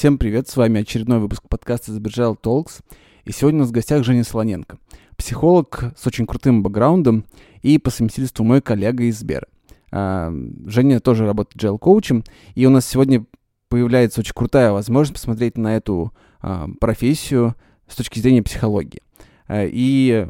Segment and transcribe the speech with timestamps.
[0.00, 2.80] Всем привет, с вами очередной выпуск подкаста Сбежал Talks.
[3.26, 4.78] И сегодня у нас в гостях Женя Солоненко,
[5.18, 7.26] психолог с очень крутым бэкграундом
[7.60, 9.46] и по совместительству мой коллега из Сбера.
[9.92, 10.32] А,
[10.64, 12.24] Женя тоже работает GL-коучем,
[12.54, 13.26] и у нас сегодня
[13.68, 17.54] появляется очень крутая возможность посмотреть на эту а, профессию
[17.86, 19.02] с точки зрения психологии.
[19.48, 20.26] А, и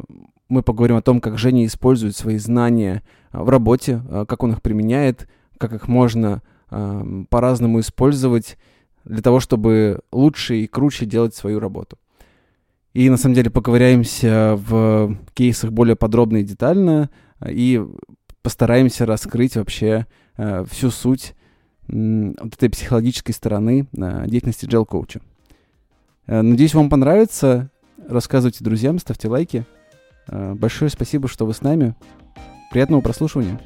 [0.49, 5.29] мы поговорим о том, как Женя использует свои знания в работе, как он их применяет,
[5.59, 8.57] как их можно по-разному использовать
[9.05, 11.99] для того, чтобы лучше и круче делать свою работу.
[12.93, 17.11] И на самом деле поковыряемся в кейсах более подробно и детально
[17.49, 17.81] и
[18.43, 21.35] постараемся раскрыть вообще э, всю суть
[21.89, 25.21] э, вот этой психологической стороны э, деятельности джел-коуча.
[26.27, 27.71] Э, надеюсь, вам понравится.
[28.09, 29.65] Рассказывайте друзьям, ставьте лайки.
[30.29, 31.95] Э, большое спасибо, что вы с нами.
[32.71, 33.61] Приятного прослушивания.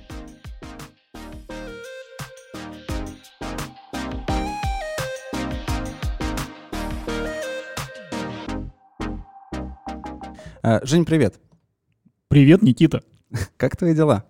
[10.65, 11.34] Жень, привет.
[12.29, 13.03] Привет, Никита.
[13.59, 14.25] Как твои дела?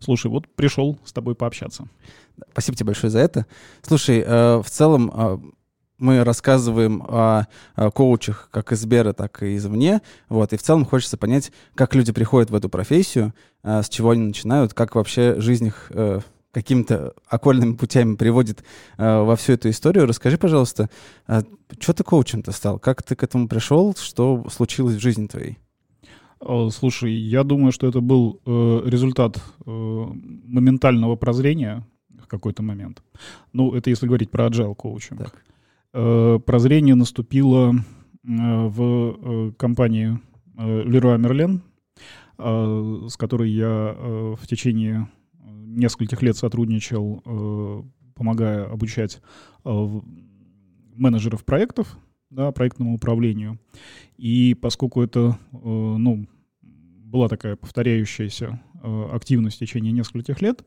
[0.00, 1.86] Слушай, вот пришел с тобой пообщаться.
[2.50, 3.46] Спасибо тебе большое за это.
[3.80, 5.38] Слушай, э, в целом э,
[5.98, 7.46] мы рассказываем о,
[7.76, 10.02] о коучах как из Сбера, так и извне.
[10.28, 14.10] Вот, и в целом хочется понять, как люди приходят в эту профессию, э, с чего
[14.10, 15.92] они начинают, как вообще жизнь их
[16.52, 18.64] какими-то окольными путями приводит
[18.98, 20.06] э, во всю эту историю.
[20.06, 20.90] Расскажи, пожалуйста,
[21.28, 21.42] э,
[21.78, 22.78] что ты коучем-то стал?
[22.78, 23.94] Как ты к этому пришел?
[23.96, 25.58] Что случилось в жизни твоей?
[26.70, 31.86] Слушай, я думаю, что это был э, результат э, моментального прозрения
[32.18, 33.02] в какой-то момент.
[33.52, 35.34] Ну, это если говорить про agile коучинг.
[35.92, 37.78] Э, прозрение наступило э,
[38.24, 40.18] в э, компании
[40.56, 41.60] э, Leroy Merlin,
[42.38, 45.08] э, с которой я э, в течение
[45.44, 47.82] нескольких лет сотрудничал, э,
[48.14, 49.20] помогая обучать
[49.64, 50.00] э,
[50.94, 51.98] менеджеров проектов,
[52.30, 53.58] да, проектному управлению.
[54.16, 56.26] И поскольку это, э, ну,
[56.62, 58.60] была такая повторяющаяся
[59.12, 60.64] активность в течение нескольких лет,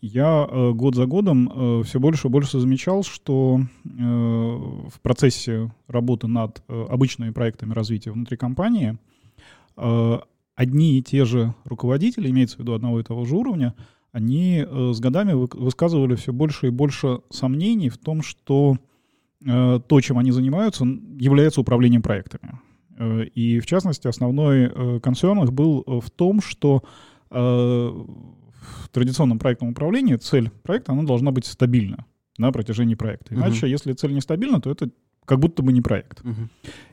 [0.00, 7.30] я год за годом все больше и больше замечал, что в процессе работы над обычными
[7.30, 8.98] проектами развития внутри компании
[10.56, 13.74] одни и те же руководители, имеется в виду одного и того же уровня,
[14.12, 18.78] они э, с годами высказывали все больше и больше сомнений в том, что
[19.44, 22.58] э, то, чем они занимаются, является управлением проектами.
[22.98, 26.82] Э, и, в частности, основной концерн их был в том, что
[27.28, 32.06] в традиционном проектном управлении цель проекта она должна быть стабильна
[32.38, 33.34] на протяжении проекта.
[33.34, 33.70] Иначе, uh-huh.
[33.70, 34.90] если цель нестабильна, то это
[35.24, 36.22] как будто бы не проект.
[36.22, 36.48] Uh-huh.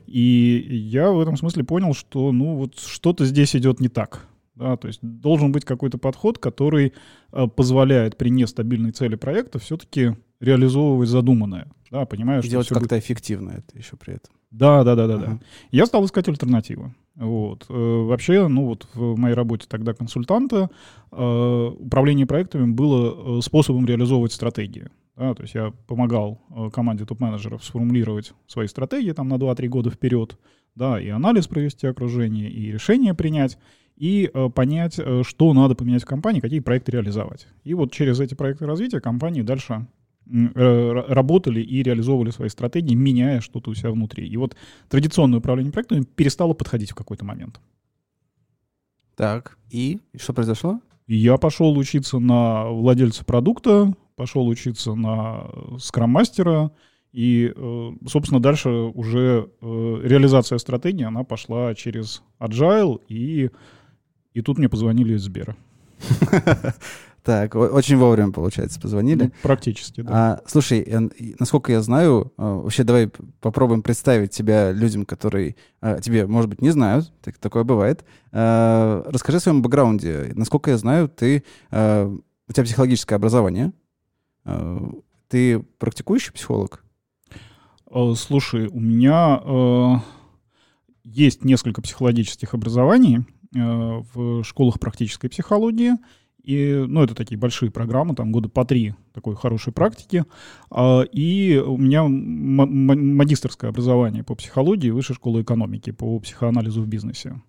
[0.07, 4.28] И я в этом смысле понял, что ну вот что-то здесь идет не так.
[4.56, 6.94] Да, то есть должен быть какой-то подход, который
[7.31, 11.72] э, позволяет при нестабильной цели проекта все-таки реализовывать задуманное.
[11.90, 13.03] Да, понимаешь, делать как-то будет...
[13.03, 14.34] эффективно это еще при этом.
[14.52, 15.25] Да, да, да, да, ага.
[15.25, 15.40] да.
[15.72, 16.94] Я стал искать альтернативы.
[17.16, 17.66] Вот.
[17.69, 20.69] Э, вообще, ну вот в моей работе тогда консультанта
[21.12, 24.90] э, управление проектами было способом реализовывать стратегии.
[25.16, 26.42] Да, то есть я помогал
[26.74, 30.40] команде топ-менеджеров сформулировать свои стратегии там на 2-3 года вперед,
[30.74, 33.59] да, и анализ провести окружение, и решение принять
[34.03, 37.47] и э, понять, э, что надо поменять в компании, какие проекты реализовать.
[37.64, 39.88] И вот через эти проекты развития компании дальше
[40.30, 44.28] э, работали и реализовывали свои стратегии, меняя что-то у себя внутри.
[44.28, 44.58] И вот
[44.90, 47.62] традиционное управление проектами перестало подходить в какой-то момент.
[49.16, 50.81] Так, и, и что произошло?
[51.08, 55.46] Я пошел учиться на владельца продукта, пошел учиться на
[55.80, 56.72] скрам-мастера,
[57.13, 57.53] и,
[58.08, 63.52] собственно, дальше уже реализация стратегии, она пошла через Agile и
[64.34, 65.56] и тут мне позвонили из Сбера.
[67.24, 69.24] Так, очень вовремя, получается, позвонили.
[69.24, 70.12] Ну, практически, да.
[70.12, 70.86] А, слушай,
[71.40, 76.62] насколько я знаю, а, вообще давай попробуем представить тебя людям, которые а, тебе, может быть,
[76.62, 78.04] не знают, так, такое бывает.
[78.34, 80.34] А, расскажи о своем бэкграунде.
[80.36, 82.14] Насколько я знаю, ты, а,
[82.50, 83.72] у тебя психологическое образование.
[84.44, 84.86] А,
[85.30, 86.84] ты практикующий психолог?
[88.18, 90.04] Слушай, у меня а,
[91.06, 93.25] есть несколько психологических образований.
[93.56, 95.94] Э, в школах практической психологии.
[96.44, 100.26] И, ну, это такие большие программы, там года по три такой хорошей практики.
[100.70, 107.42] А, и у меня магистрское образование по психологии, высшая школа экономики по психоанализу в бизнесе.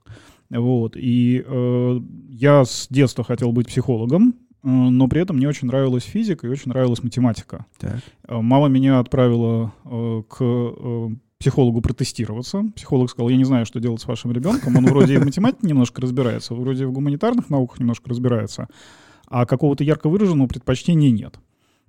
[0.51, 0.97] Вот.
[0.97, 6.05] И э, я с детства хотел быть психологом, э, но при этом мне очень нравилась
[6.05, 7.67] физика и очень нравилась математика.
[7.79, 7.99] Так.
[8.29, 12.65] Э, мама меня отправила э, к психологу протестироваться.
[12.77, 14.77] Психолог сказал, я не знаю, что делать с вашим ребенком.
[14.77, 18.69] Он вроде и в математике немножко разбирается, вроде в гуманитарных науках немножко разбирается,
[19.27, 21.39] а какого-то ярко выраженного предпочтения нет.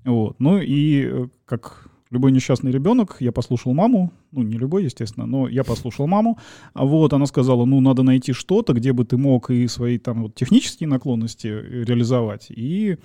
[0.03, 0.39] Вот.
[0.39, 5.47] Ну и, э, как любой несчастный ребенок, я послушал маму, ну, не любой, естественно, но
[5.47, 6.37] я послушал маму,
[6.73, 10.35] вот, она сказала, ну, надо найти что-то, где бы ты мог и свои там вот
[10.35, 12.97] технические наклонности реализовать, и Э,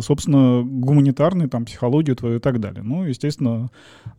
[0.00, 2.82] собственно, гуманитарную, там, психологию твою и так далее.
[2.82, 3.70] Ну, естественно,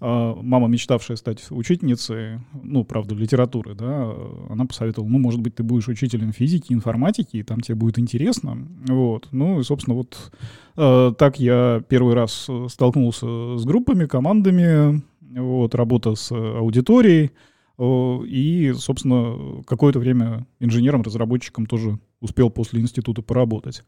[0.01, 4.13] а, мама, мечтавшая стать учительницей, ну, правда, литературы, да,
[4.49, 8.67] она посоветовала, ну, может быть, ты будешь учителем физики, информатики, и там тебе будет интересно.
[8.87, 9.29] Вот.
[9.31, 10.31] Ну, и, собственно, вот
[10.75, 17.31] э, так я первый раз столкнулся с группами, командами, вот, работа с аудиторией,
[17.79, 23.83] и, собственно, какое-то время инженером-разработчиком тоже успел после института поработать.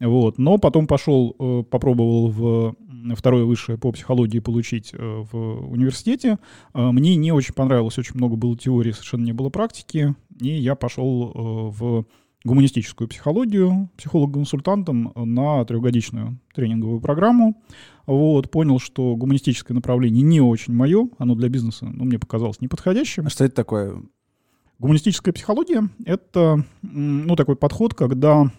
[0.00, 0.38] Вот.
[0.38, 2.74] Но потом пошел, э, попробовал в
[3.14, 6.38] второе высшее по психологии получить э, в университете.
[6.74, 10.14] Э, мне не очень понравилось, очень много было теории, совершенно не было практики.
[10.40, 11.32] И я пошел
[11.70, 12.04] в
[12.44, 17.62] гуманистическую психологию психолог-консультантом на трехгодичную тренинговую программу.
[18.06, 23.26] Вот, понял, что гуманистическое направление не очень мое, оно для бизнеса, ну, мне показалось неподходящим.
[23.26, 24.02] А что это такое?
[24.78, 28.52] Гуманистическая психология— это, ну, такой подход, когда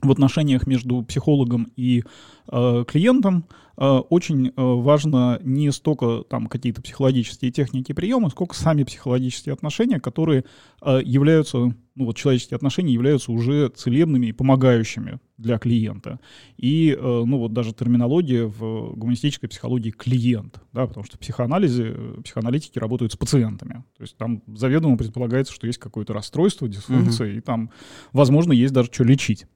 [0.00, 2.04] в отношениях между психологом и
[2.50, 3.46] э, клиентом
[3.76, 9.98] э, очень э, важно не столько там какие-то психологические техники приемы, сколько сами психологические отношения,
[9.98, 10.44] которые
[10.82, 16.20] э, являются, ну вот человеческие отношения являются уже целебными и помогающими для клиента.
[16.56, 21.94] И, э, ну вот даже терминология в гуманистической психологии клиент, да, потому что в психоанализе
[21.96, 23.84] э, психоаналитики работают с пациентами.
[23.96, 27.38] То есть там заведомо предполагается, что есть какое-то расстройство, дисфункция, uh-huh.
[27.38, 27.70] и там,
[28.12, 29.46] возможно, есть даже что лечить.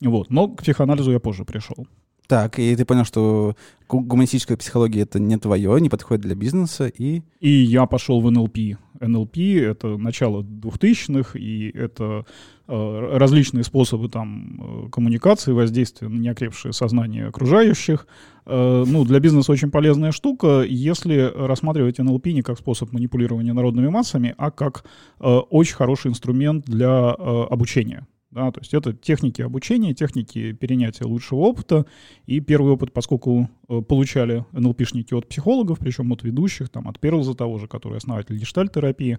[0.00, 0.30] Вот.
[0.30, 1.86] Но к психоанализу я позже пришел.
[2.26, 3.54] Так, и ты понял, что
[3.88, 7.22] гуманистическая психология это не твое, не подходит для бизнеса, и...
[7.40, 8.58] И я пошел в НЛП.
[9.00, 12.24] НЛП— это начало 2000-х, и это
[12.66, 18.08] э, различные способы там э, коммуникации, воздействия на неокрепшее сознание окружающих.
[18.44, 23.88] Э, ну, для бизнеса очень полезная штука, если рассматривать НЛП не как способ манипулирования народными
[23.88, 24.84] массами, а как
[25.20, 28.06] э, очень хороший инструмент для э, обучения.
[28.36, 31.86] Да, то есть это техники обучения, техники перенятия лучшего опыта.
[32.26, 37.32] И первый опыт, поскольку э, получали НЛПшники от психологов, причем от ведущих, там, от Перлза
[37.32, 39.16] того же, который основатель гештальт-терапии,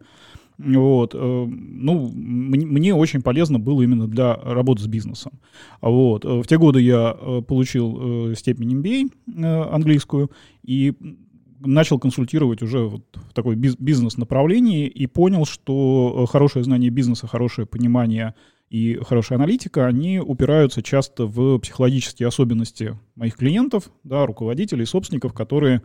[0.60, 5.40] вот, э, ну, мне очень полезно было именно для работы с бизнесом.
[5.82, 6.24] Вот.
[6.24, 7.12] Э, в те годы я
[7.48, 10.30] получил степень MBA английскую
[10.62, 10.94] и
[11.60, 18.36] начал консультировать уже вот в такой бизнес-направлении и понял, что хорошее знание бизнеса, хорошее понимание
[18.70, 25.82] и хорошая аналитика, они упираются часто в психологические особенности моих клиентов, да, руководителей, собственников, которые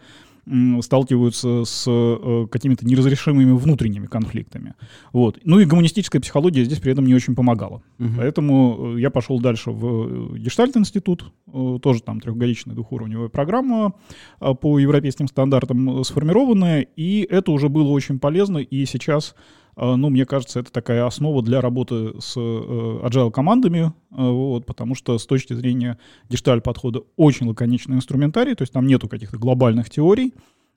[0.81, 4.75] сталкиваются с э, какими-то неразрешимыми внутренними конфликтами.
[5.13, 5.39] Вот.
[5.45, 7.83] Ну и гуманистическая психология здесь при этом не очень помогала.
[8.01, 8.09] Угу.
[8.17, 11.33] Поэтому э, я пошел дальше в э, Гештальт-институт,
[11.81, 13.95] тоже там трехгодичная двухуровневая программа
[14.41, 19.37] по европейским стандартам сформированная, и это уже было очень полезно, и сейчас
[19.77, 24.95] ну, мне кажется, это такая основа для работы с э, agile командами, а, вот, потому
[24.95, 25.99] что с точки зрения
[26.29, 30.35] гешталь-подхода очень лаконичный инструментарий, то есть там нету каких-то глобальных теорий,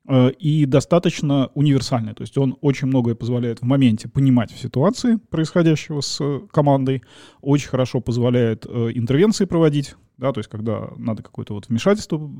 [0.07, 2.13] а, и достаточно универсальный.
[2.13, 6.21] То есть он очень многое позволяет в моменте понимать в ситуации происходящего с
[6.51, 7.03] командой,
[7.41, 12.31] очень хорошо позволяет э, интервенции проводить, да, то есть когда надо какое-то вот вмешательство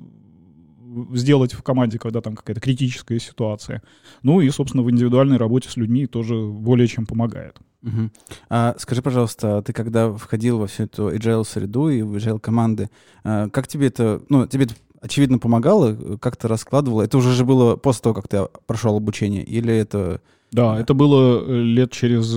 [1.14, 3.82] сделать в команде, когда там какая-то критическая ситуация.
[4.24, 7.58] Ну и, собственно, в индивидуальной работе с людьми тоже более чем помогает.
[7.84, 8.10] Угу.
[8.50, 12.90] А скажи, пожалуйста, ты когда входил во всю эту agile среду и в agile команды,
[13.24, 17.02] а, как тебе это, ну, тебе это очевидно помогало, как ты раскладывал?
[17.02, 20.22] Это уже же было после того, как ты прошел обучение, или это...
[20.52, 22.32] Да, это было э, лет через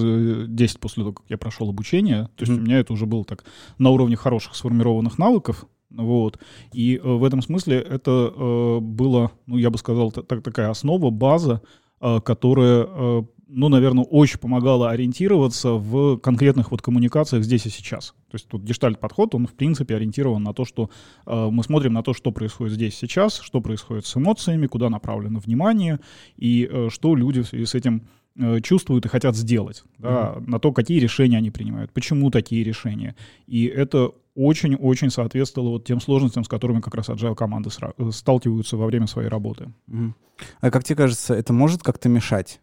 [0.48, 2.28] 10 э, после того, как я прошел обучение.
[2.36, 2.58] То есть mm-hmm.
[2.58, 3.44] у меня это уже было так
[3.78, 5.66] на уровне хороших сформированных навыков.
[5.90, 6.38] Вот.
[6.72, 11.10] И э, в этом смысле это э, было, ну, я бы сказал, так, такая основа,
[11.10, 11.62] база,
[12.00, 18.14] э, которая, э, ну, наверное, очень помогала ориентироваться в конкретных вот коммуникациях здесь и сейчас.
[18.30, 20.90] То есть тут гештальт-подход, он, в принципе, ориентирован на то, что
[21.26, 25.40] э, мы смотрим на то, что происходит здесь сейчас, что происходит с эмоциями, куда направлено
[25.40, 26.00] внимание,
[26.36, 30.50] и э, что люди с этим э, чувствуют и хотят сделать, да, mm-hmm.
[30.50, 33.16] на то, какие решения они принимают, почему такие решения.
[33.46, 38.76] И это очень-очень соответствовало вот тем сложностям, с которыми как раз agile команды э, сталкиваются
[38.76, 39.72] во время своей работы.
[39.88, 40.14] Угу.
[40.60, 42.60] А как тебе кажется, это может как-то мешать?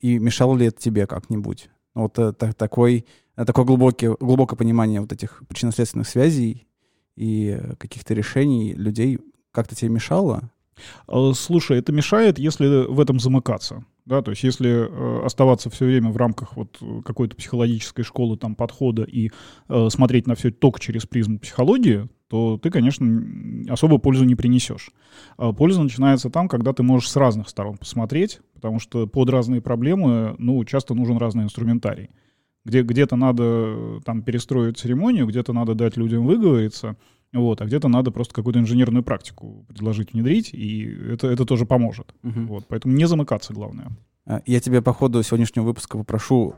[0.00, 1.68] И мешало ли это тебе как-нибудь?
[1.94, 3.06] Вот это, такой,
[3.36, 6.66] такое глубокое, глубокое понимание вот этих причинно-следственных связей
[7.16, 9.18] и каких-то решений людей
[9.52, 10.50] как-то тебе мешало?
[11.06, 13.84] Э, слушай, это мешает, если в этом замыкаться.
[14.06, 18.54] Да, то есть если э, оставаться все время в рамках вот какой-то психологической школы там
[18.54, 19.30] подхода и
[19.68, 23.06] э, смотреть на все только через призму психологии, то ты, конечно,
[23.68, 24.90] особо пользу не принесешь.
[25.38, 29.62] А польза начинается там, когда ты можешь с разных сторон посмотреть, потому что под разные
[29.62, 32.10] проблемы, ну, часто нужен разный инструментарий.
[32.66, 36.96] Где, где-то надо там перестроить церемонию, где-то надо дать людям выговориться,
[37.38, 42.14] вот, а где-то надо просто какую-то инженерную практику предложить, внедрить, и это, это тоже поможет.
[42.22, 42.40] Угу.
[42.46, 43.88] Вот, поэтому не замыкаться, главное.
[44.26, 46.54] А, я тебе по ходу сегодняшнего выпуска попрошу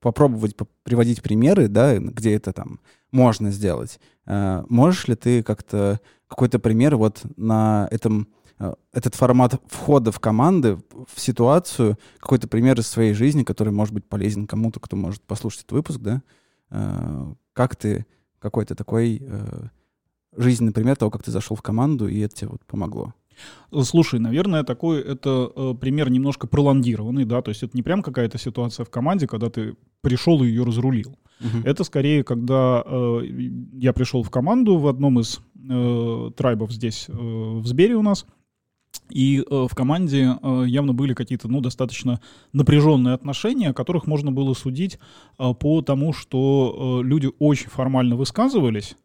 [0.00, 2.80] попробовать приводить примеры, да, где это там
[3.12, 4.00] можно сделать.
[4.24, 8.28] А, можешь ли ты как-то какой-то пример вот на этом
[8.58, 10.78] а, этот формат входа в команды,
[11.12, 15.60] в ситуацию, какой-то пример из своей жизни, который может быть полезен кому-то, кто может послушать
[15.60, 16.22] этот выпуск, да?
[17.52, 18.06] Как ты
[18.38, 19.20] какой-то такой
[20.36, 23.14] жизненный пример того, как ты зашел в команду, и это тебе вот помогло?
[23.82, 28.38] Слушай, наверное, такой это э, пример немножко пролонгированный, да, то есть это не прям какая-то
[28.38, 31.16] ситуация в команде, когда ты пришел и ее разрулил.
[31.40, 31.64] Uh-huh.
[31.64, 33.20] Это скорее, когда э,
[33.72, 38.26] я пришел в команду в одном из э, трайбов здесь э, в Сбере у нас,
[39.08, 42.20] и э, в команде э, явно были какие-то, ну, достаточно
[42.52, 44.98] напряженные отношения, о которых можно было судить
[45.38, 48.96] э, по тому, что э, люди очень формально высказывались,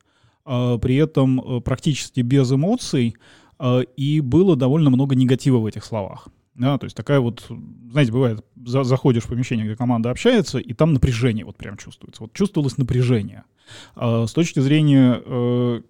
[0.45, 3.15] при этом э, практически без эмоций,
[3.57, 6.27] а, и было довольно много негатива в этих словах.
[6.55, 7.45] Да, то есть такая вот,
[7.91, 12.23] знаете, бывает, за, заходишь в помещение, где команда общается, и там напряжение вот прям чувствуется.
[12.23, 13.43] Вот чувствовалось напряжение.
[13.95, 15.81] А, с точки зрения, э,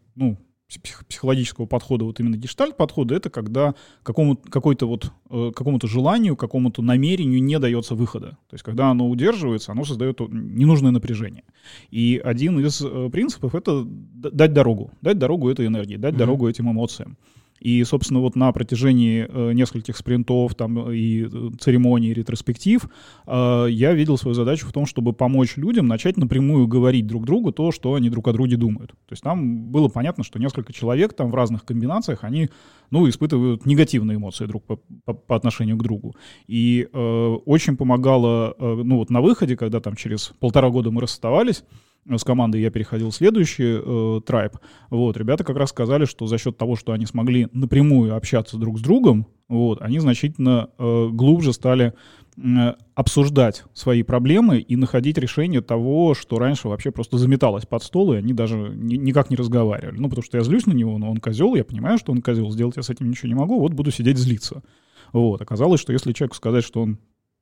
[0.79, 6.82] психологического подхода, вот именно гештальт подхода, это когда какому, какой-то вот, э, какому-то желанию, какому-то
[6.82, 8.38] намерению не дается выхода.
[8.50, 11.44] То есть когда оно удерживается, оно создает ненужное напряжение.
[11.91, 14.91] И один из э, принципов— это дать дорогу.
[15.01, 16.17] Дать дорогу этой энергии, дать mm-hmm.
[16.17, 17.17] дорогу этим эмоциям.
[17.65, 22.88] И, собственно, вот на протяжении э, нескольких спринтов там, и э, церемоний, и ретроспектив
[23.25, 27.51] э, я видел свою задачу в том, чтобы помочь людям начать напрямую говорить друг другу
[27.51, 28.91] то, что они друг о друге думают.
[28.91, 32.51] То есть там было понятно, что несколько человек там в разных комбинациях, они
[32.91, 36.15] ну, испытывают негативные эмоции друг по, по, по отношению к другу.
[36.45, 41.01] И э, очень помогало, э, ну вот на выходе, когда там через полтора года мы
[41.01, 41.63] расставались,
[42.07, 44.57] с командой я переходил в следующий э, трайб,
[44.89, 48.79] вот, ребята как раз сказали, что за счет того, что они смогли напрямую общаться друг
[48.79, 51.93] с другом, вот, они значительно э, глубже стали
[52.38, 58.13] э, обсуждать свои проблемы и находить решение того, что раньше вообще просто заметалось под стол,
[58.13, 59.97] и они даже ни, никак не разговаривали.
[59.97, 62.51] Ну, потому что я злюсь на него, но он козел, я понимаю, что он козел,
[62.51, 64.63] сделать я с этим ничего не могу, вот буду сидеть злиться.
[65.12, 67.00] Вот, оказалось, что если человеку сказать, что он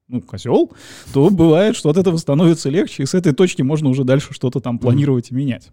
[0.07, 0.71] ну, козел,
[1.13, 4.59] то бывает, что от этого становится легче, и с этой точки можно уже дальше что-то
[4.59, 5.71] там планировать и менять.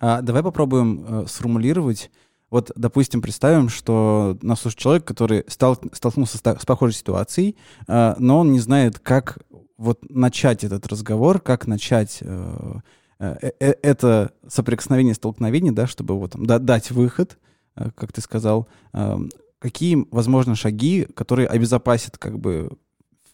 [0.00, 2.10] А, давай попробуем э, сформулировать.
[2.50, 7.56] Вот, допустим, представим, что нас слушает человек, который стал, столкнулся с, с похожей ситуацией,
[7.88, 9.38] э, но он не знает, как
[9.78, 12.74] вот начать этот разговор, как начать э,
[13.18, 17.38] э, э это соприкосновение, столкновение, да, чтобы вот там, да, дать выход,
[17.76, 18.68] э, как ты сказал.
[18.92, 19.16] Э,
[19.58, 22.70] какие, возможно, шаги, которые обезопасят как бы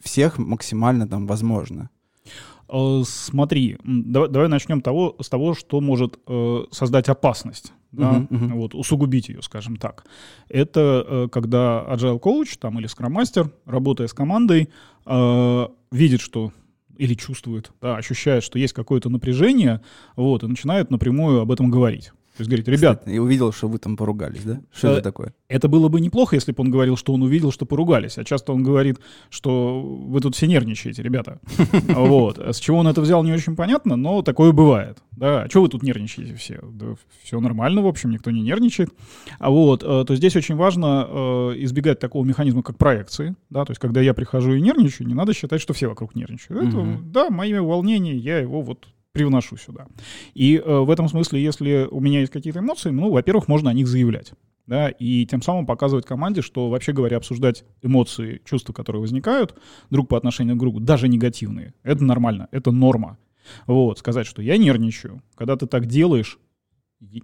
[0.02, 1.90] всех максимально там возможно?
[2.68, 8.28] Э, смотри, давай, давай начнем того, с того, что может э, создать опасность, да, uh-huh,
[8.28, 8.52] uh-huh.
[8.54, 10.04] Вот, усугубить ее, скажем так.
[10.48, 14.68] Это э, когда agile coach там, или Scrum Master, работая с командой,
[15.06, 16.52] э, видит, что
[16.98, 19.80] или чувствует, да, ощущает, что есть какое-то напряжение,
[20.16, 22.12] вот, и начинает напрямую об этом говорить.
[22.38, 23.08] То есть говорит, ребят...
[23.08, 24.60] И увидел, что вы там поругались, да?
[24.72, 25.34] Что это такое?
[25.48, 28.16] Это было бы неплохо, если бы он говорил, что он увидел, что поругались.
[28.16, 31.40] А часто он говорит, что вы тут все нервничаете, ребята.
[31.88, 32.38] Вот.
[32.38, 34.98] А с чего он это взял, не очень понятно, но такое бывает.
[35.10, 36.60] Да, а что вы тут нервничаете все?
[36.62, 38.90] Да, все нормально, в общем, никто не нервничает.
[39.40, 43.34] А вот, э, то здесь очень важно э, избегать такого механизма, как проекции.
[43.50, 46.68] Да, то есть, когда я прихожу и нервничаю, не надо считать, что все вокруг нервничают.
[46.68, 48.86] Это, да, мои волнения, я его вот
[49.18, 49.88] привношу сюда.
[50.34, 53.74] И э, в этом смысле, если у меня есть какие-то эмоции, ну, во-первых, можно о
[53.74, 54.32] них заявлять.
[54.68, 59.58] Да, и тем самым показывать команде, что, вообще говоря, обсуждать эмоции, чувства, которые возникают
[59.88, 63.16] друг по отношению к другу, даже негативные, это нормально, это норма.
[63.66, 66.38] Вот, сказать, что я нервничаю, когда ты так делаешь,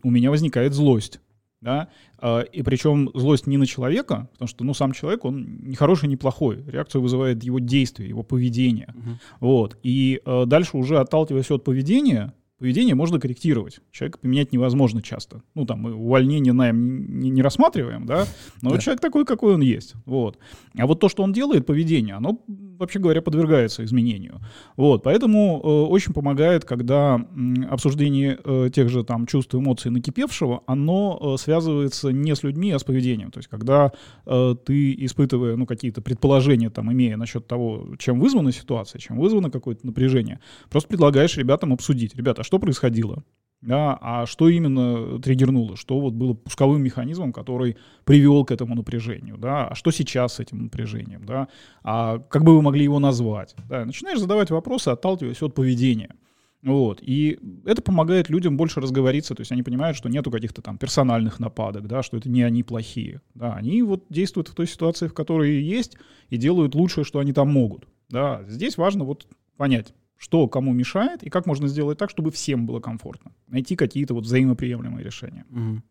[0.03, 1.21] у меня возникает злость
[1.65, 5.75] да, а, и причем злость не на человека, потому что, ну, сам человек, он не
[5.75, 9.15] хороший, не плохой, реакцию вызывает его действие, его поведение, uh-huh.
[9.41, 13.81] вот, и э, дальше уже отталкиваясь от поведения, поведение можно корректировать.
[13.91, 15.43] Человека поменять невозможно часто.
[15.55, 18.27] Ну, там, мы увольнение найм не, не рассматриваем, да,
[18.63, 18.79] но да.
[18.79, 19.95] человек такой, какой он есть.
[20.07, 20.39] Вот.
[20.79, 22.41] А вот то, что он делает, поведение, оно,
[22.79, 24.41] вообще говоря, подвергается изменению.
[24.77, 25.03] Вот.
[25.03, 31.19] Поэтому э, очень помогает, когда э, обсуждение э, тех же там чувств, эмоций накипевшего, оно
[31.21, 33.33] э, связывается не с людьми, а с поведением.
[33.33, 33.93] То есть, когда
[34.27, 39.51] э, ты, испытывая, ну, какие-то предположения, там, имея насчет того, чем вызвана ситуация, чем вызвано
[39.51, 40.39] какое-то напряжение,
[40.71, 42.15] просто предлагаешь ребятам обсудить.
[42.15, 43.25] Ребята, что происходило,
[43.61, 49.39] да, а что именно триггернуло, что вот было пусковым механизмом, который привел к этому напряжению,
[49.39, 51.49] да, а что сейчас с этим напряжением, да,
[51.83, 56.15] а как бы вы могли его назвать, да, начинаешь задавать вопросы, отталкиваясь от поведения.
[56.63, 57.01] Вот.
[57.03, 61.39] И это помогает людям больше разговориться, то есть они понимают, что нету каких-то там персональных
[61.39, 63.21] нападок, да, что это не они плохие.
[63.35, 65.99] Да, они вот действуют в той ситуации, в которой есть,
[66.31, 67.87] и делают лучшее, что они там могут.
[68.09, 68.43] Да.
[68.49, 69.27] Здесь важно вот
[69.59, 73.33] понять, что кому мешает и как можно сделать так, чтобы всем было комфортно.
[73.49, 75.45] Найти какие-то вот взаимоприемлемые решения.
[75.51, 75.83] Угу.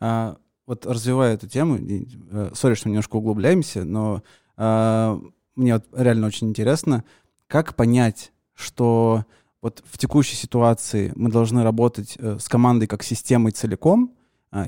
[0.00, 4.22] А, вот развивая эту тему, э, сори, что немножко углубляемся, но
[4.56, 5.20] а,
[5.56, 7.04] мне вот реально очень интересно,
[7.46, 9.24] как понять, что
[9.62, 14.14] вот в текущей ситуации мы должны работать э, с командой как системой целиком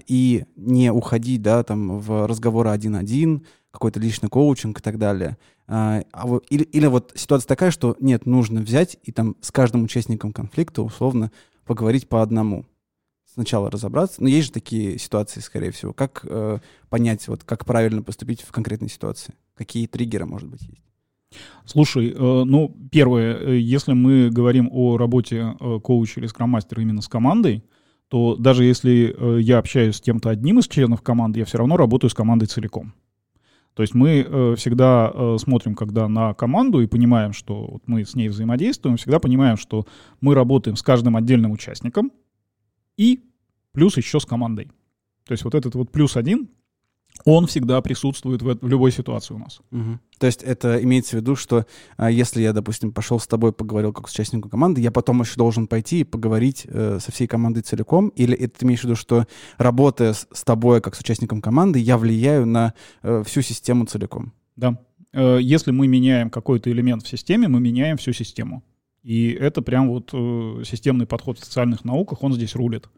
[0.06, 5.36] и не уходить, да, там в разговоры один-один, какой-то личный коучинг и так далее.
[5.66, 9.84] А, а или, или вот ситуация такая, что нет, нужно взять и там с каждым
[9.84, 11.32] участником конфликта условно
[11.64, 12.66] поговорить по одному.
[13.32, 14.22] Сначала разобраться.
[14.22, 15.94] Но есть же такие ситуации, скорее всего.
[15.94, 16.58] Как э,
[16.90, 19.32] понять, вот как правильно поступить в конкретной ситуации?
[19.54, 20.82] Какие триггеры, может быть, есть?
[21.64, 27.00] Слушай, э, ну, первое, э, если мы говорим о работе э, коуча или скроммастера именно
[27.00, 27.64] с командой,
[28.12, 31.78] то даже если э, я общаюсь с кем-то одним из членов команды, я все равно
[31.78, 32.92] работаю с командой целиком.
[33.72, 38.04] То есть мы э, всегда э, смотрим, когда на команду и понимаем, что вот мы
[38.04, 39.86] с ней взаимодействуем, всегда понимаем, что
[40.20, 42.12] мы работаем с каждым отдельным участником
[42.98, 43.24] и
[43.72, 44.70] плюс еще с командой.
[45.24, 46.50] То есть вот этот вот плюс один,
[47.24, 49.60] он всегда присутствует в, в любой ситуации у нас.
[49.70, 49.98] Угу.
[50.18, 51.66] То есть это имеется в виду, что
[51.96, 55.34] а, если я, допустим, пошел с тобой, поговорил как с участником команды, я потом еще
[55.36, 58.08] должен пойти и поговорить э, со всей командой целиком?
[58.10, 59.26] Или это ты имеешь в виду, что
[59.58, 64.32] работая с, с тобой как с участником команды, я влияю на э, всю систему целиком?
[64.56, 64.78] Да.
[65.12, 68.62] Э, если мы меняем какой-то элемент в системе, мы меняем всю систему.
[69.02, 72.88] И это прям вот э, системный подход в социальных науках, он здесь рулит.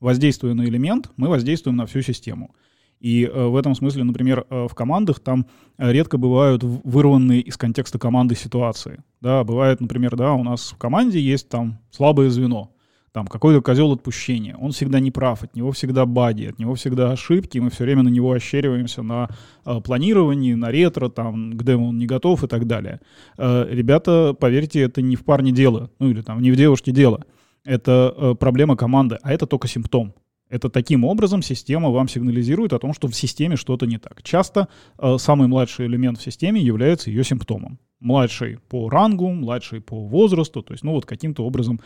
[0.00, 2.54] Воздействуя на элемент, мы воздействуем на всю систему.
[3.02, 7.56] И э, в этом смысле, например, э, в командах там э, редко бывают вырванные из
[7.56, 9.02] контекста команды ситуации.
[9.20, 12.70] Да, бывает, например, да, у нас в команде есть там слабое звено,
[13.10, 17.10] там какой-то козел отпущения, он всегда не прав, от него всегда баги, от него всегда
[17.10, 19.28] ошибки, мы все время на него ощериваемся на
[19.66, 23.00] э, планировании, на ретро, там, где он не готов и так далее.
[23.36, 27.24] Э, ребята, поверьте, это не в парне дело, ну или там не в девушке дело.
[27.64, 30.14] Это э, проблема команды, а это только симптом.
[30.52, 34.22] Это таким образом система вам сигнализирует о том, что в системе что-то не так.
[34.22, 37.78] Часто э, самый младший элемент в системе является ее симптомом.
[38.00, 41.80] Младший по рангу, младший по возрасту, то есть, ну вот каким-то образом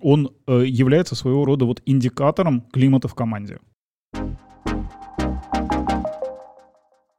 [0.00, 3.60] он э, является своего рода вот индикатором климата в команде.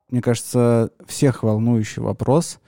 [0.10, 2.60] Мне кажется, всех волнующий вопрос,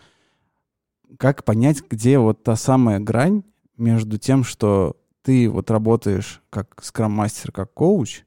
[1.19, 3.43] как понять, где вот та самая грань
[3.75, 8.21] между тем, что ты вот работаешь как скрам-мастер, как коуч,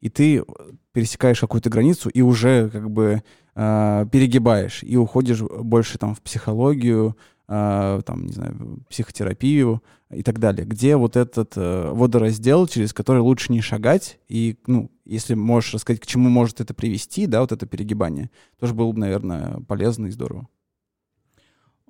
[0.00, 0.44] и ты
[0.92, 3.22] пересекаешь какую-то границу и уже как бы
[3.54, 10.40] э, перегибаешь и уходишь больше там в психологию, э, там, не знаю, психотерапию и так
[10.40, 10.66] далее.
[10.66, 16.00] Где вот этот э, водораздел, через который лучше не шагать, и, ну, если можешь рассказать,
[16.00, 20.10] к чему может это привести, да, вот это перегибание, тоже было бы, наверное, полезно и
[20.10, 20.48] здорово.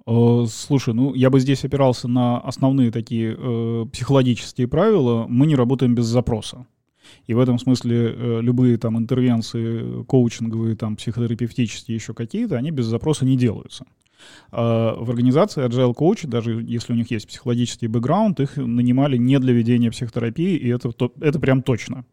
[0.07, 5.27] Э, слушай, ну я бы здесь опирался на основные такие э, психологические правила.
[5.29, 6.67] Мы не работаем без запроса.
[7.27, 12.87] И в этом смысле э, любые там интервенции коучинговые, там психотерапевтические, еще какие-то, они без
[12.87, 13.85] запроса не делаются.
[14.51, 19.39] Э, в организации Agile Coach, даже если у них есть психологический бэкграунд, их нанимали не
[19.39, 22.05] для ведения психотерапии, и это, это прям точно.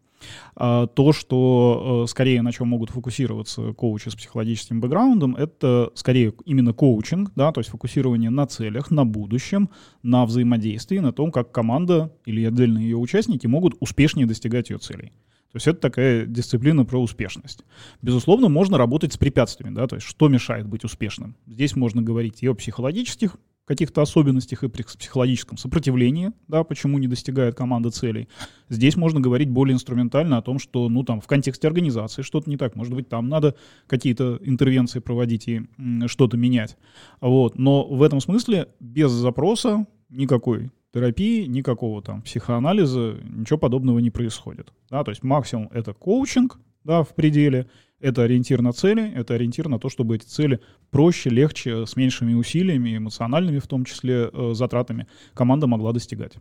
[0.56, 6.34] А, то, что э, скорее на чем могут фокусироваться коучи с психологическим бэкграундом, это скорее
[6.44, 9.70] именно коучинг, да, то есть фокусирование на целях, на будущем,
[10.02, 15.12] на взаимодействии, на том, как команда или отдельные ее участники могут успешнее достигать ее целей.
[15.52, 17.64] То есть это такая дисциплина про успешность.
[18.02, 21.36] Безусловно, можно работать с препятствиями, да, то есть что мешает быть успешным.
[21.46, 27.54] Здесь можно говорить и о психологических каких-то особенностях и психологическом сопротивлении, да, почему не достигает
[27.54, 28.28] команда целей.
[28.68, 32.56] Здесь можно говорить более инструментально о том, что, ну, там, в контексте организации что-то не
[32.56, 32.74] так.
[32.74, 33.54] Может быть, там надо
[33.86, 35.62] какие-то интервенции проводить и
[36.06, 36.76] что-то менять.
[37.20, 37.58] Вот.
[37.58, 44.72] Но в этом смысле без запроса никакой терапии, никакого там психоанализа, ничего подобного не происходит.
[44.90, 47.68] Да, то есть максимум это коучинг, да, в пределе,
[48.00, 50.60] это ориентир на цели, это ориентир на то, чтобы эти цели
[50.90, 56.34] проще, легче, с меньшими усилиями, эмоциональными в том числе э, затратами команда могла достигать.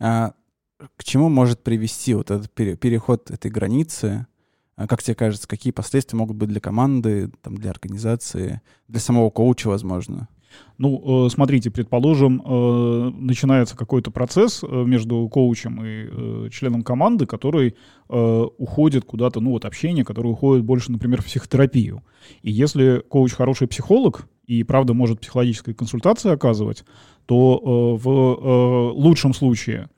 [0.00, 0.34] А
[0.96, 4.26] к чему может привести вот этот переход этой границы?
[4.76, 9.30] А как тебе кажется, какие последствия могут быть для команды, там, для организации, для самого
[9.30, 10.28] коуча, возможно?
[10.76, 17.76] Ну, э, смотрите, предположим, э, начинается какой-то процесс э, между коучем и членом команды, который
[18.06, 22.02] уходит куда-то, ну вот общение, которое уходит больше, например, в психотерапию.
[22.42, 26.84] И если коуч хороший психолог и, правда, может психологические консультации оказывать,
[27.24, 29.88] то в лучшем случае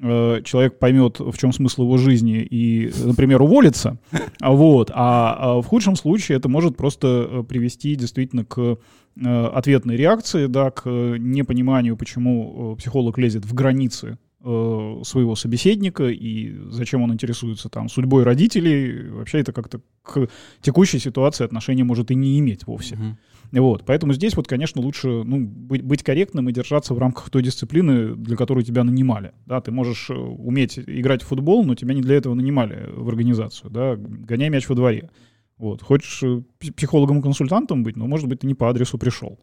[0.00, 3.98] человек поймет, в чем смысл его жизни и, например, уволится,
[4.40, 8.78] вот, а, а в худшем случае это может просто привести действительно к
[9.24, 16.08] Э, ответной реакции, да, к непониманию, почему э, психолог лезет в границы э, своего собеседника
[16.08, 20.28] и зачем он интересуется там судьбой родителей, вообще это как-то к
[20.60, 22.96] текущей ситуации отношения может и не иметь вовсе.
[22.96, 23.14] Uh-huh.
[23.52, 27.42] Вот, поэтому здесь вот, конечно, лучше ну, быть, быть корректным и держаться в рамках той
[27.42, 29.32] дисциплины, для которой тебя нанимали.
[29.46, 33.70] Да, ты можешь уметь играть в футбол, но тебя не для этого нанимали в организацию.
[33.70, 35.10] Да, гоняй мяч во дворе.
[35.58, 35.82] Вот.
[35.82, 36.42] Хочешь э,
[36.76, 39.38] психологом-консультантом быть, но, может быть, ты не по адресу пришел.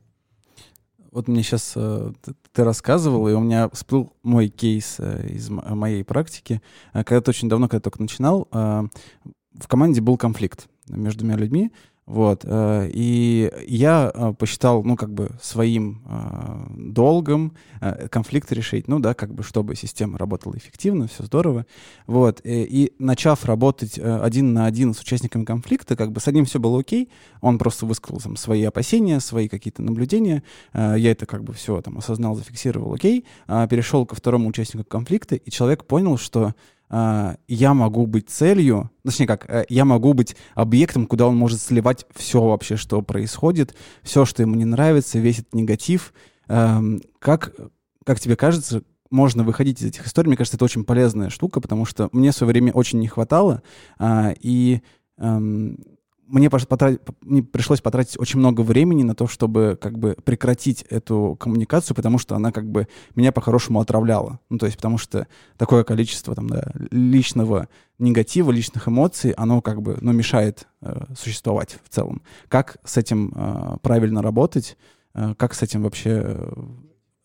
[1.12, 2.12] Вот мне сейчас э,
[2.52, 6.62] ты рассказывал, и у меня всплыл мой кейс э, из моей практики.
[6.94, 8.84] Э, когда-то очень давно, когда только начинал, э,
[9.54, 11.72] в команде был конфликт между двумя людьми.
[12.06, 12.42] Вот.
[12.44, 17.54] Э, и я э, посчитал, ну, как бы своим э, долгом
[18.10, 21.66] конфликт решить, ну, да, как бы, чтобы система работала эффективно, все здорово.
[22.08, 22.40] Вот.
[22.44, 26.80] И начав работать один на один с участниками конфликта, как бы с одним все было
[26.80, 27.10] окей,
[27.42, 31.98] он просто высказал там свои опасения, свои какие-то наблюдения, я это как бы все там
[31.98, 36.83] осознал, зафиксировал, окей, перешел ко второму участнику конфликта, и человек понял, что а,
[37.48, 42.06] я могу быть целью, точнее как, э, я могу быть объектом, куда он может сливать
[42.14, 46.14] все вообще, что происходит, все, что ему не нравится, весь этот негатив.
[46.48, 47.56] Эм, как,
[48.06, 50.28] как тебе кажется, можно выходить из этих историй?
[50.28, 53.64] Мне кажется, это очень полезная штука, потому что мне в свое время очень не хватало,
[53.98, 54.82] а, и
[55.18, 55.78] эм,
[56.34, 61.38] мне, потратить, мне пришлось потратить очень много времени на то, чтобы как бы прекратить эту
[61.40, 64.40] коммуникацию, потому что она как бы меня по-хорошему отравляла.
[64.50, 67.70] Ну, то есть потому что такое количество там, да, личного
[68.00, 72.24] негатива, личных эмоций, оно как бы ну, мешает э, существовать в целом.
[72.48, 74.76] Как с этим э, правильно работать,
[75.14, 76.54] э, как с этим вообще э,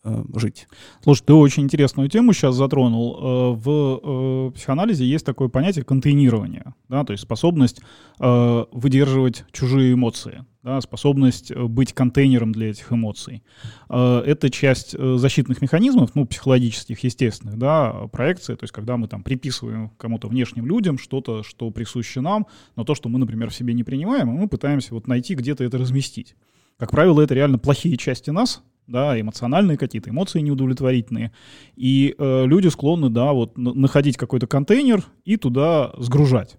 [0.03, 0.67] жить.
[1.03, 3.17] Слушай, ты очень интересную тему сейчас затронул.
[3.17, 7.81] Э, в э, психоанализе есть такое понятие контейнирования, да, то есть способность
[8.19, 13.43] э, выдерживать чужие эмоции, да, способность быть контейнером для этих эмоций.
[13.89, 19.89] Это часть защитных механизмов, ну, психологических, естественных, да, проекции, то есть когда мы там приписываем
[19.97, 23.83] кому-то внешним людям что-то, что присуще нам, но то, что мы, например, в себе не
[23.83, 26.35] принимаем, мы пытаемся вот найти где-то это разместить.
[26.77, 31.31] Как правило, это реально плохие части нас, да, эмоциональные какие-то, эмоции неудовлетворительные.
[31.75, 36.57] И э, люди склонны, да, вот находить какой-то контейнер и туда сгружать.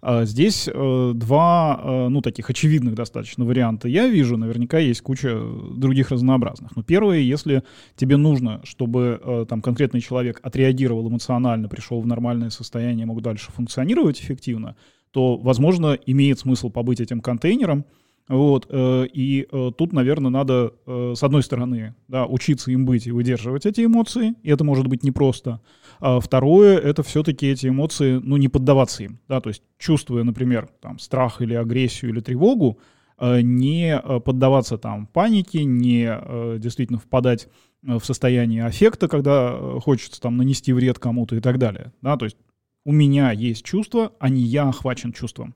[0.00, 4.36] А здесь э, два, э, ну, таких очевидных достаточно варианта я вижу.
[4.36, 5.40] Наверняка есть куча
[5.76, 6.76] других разнообразных.
[6.76, 7.62] Но первое, если
[7.96, 13.52] тебе нужно, чтобы э, там конкретный человек отреагировал эмоционально, пришел в нормальное состояние, мог дальше
[13.52, 14.76] функционировать эффективно,
[15.10, 17.84] то, возможно, имеет смысл побыть этим контейнером,
[18.30, 23.08] вот, э, и э, тут, наверное, надо, э, с одной стороны, да, учиться им быть
[23.08, 25.60] и выдерживать эти эмоции, и это может быть непросто.
[25.98, 30.68] А второе, это все-таки эти эмоции, ну, не поддаваться им, да, то есть чувствуя, например,
[30.80, 32.78] там, страх или агрессию или тревогу,
[33.20, 37.48] не поддаваться там панике, не действительно впадать
[37.82, 42.38] в состояние аффекта, когда хочется там нанести вред кому-то и так далее, да, то есть
[42.86, 45.54] у меня есть чувство, а не я охвачен чувством.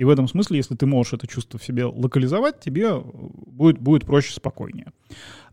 [0.00, 3.78] И в этом смысле, если ты можешь это чувство в себе локализовать, тебе э, будет,
[3.78, 4.94] будет проще, спокойнее.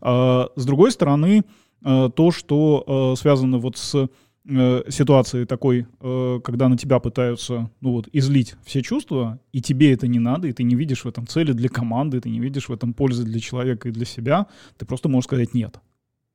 [0.00, 1.44] А, с другой стороны,
[1.84, 4.08] э, то, что э, связано вот с
[4.46, 10.18] ситуацией такой, когда на тебя пытаются ну вот, излить все чувства, и тебе это не
[10.18, 12.94] надо, и ты не видишь в этом цели для команды, ты не видишь в этом
[12.94, 14.46] пользы для человека и для себя,
[14.78, 15.78] ты просто можешь сказать «нет».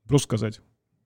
[0.08, 0.62] Просто сказать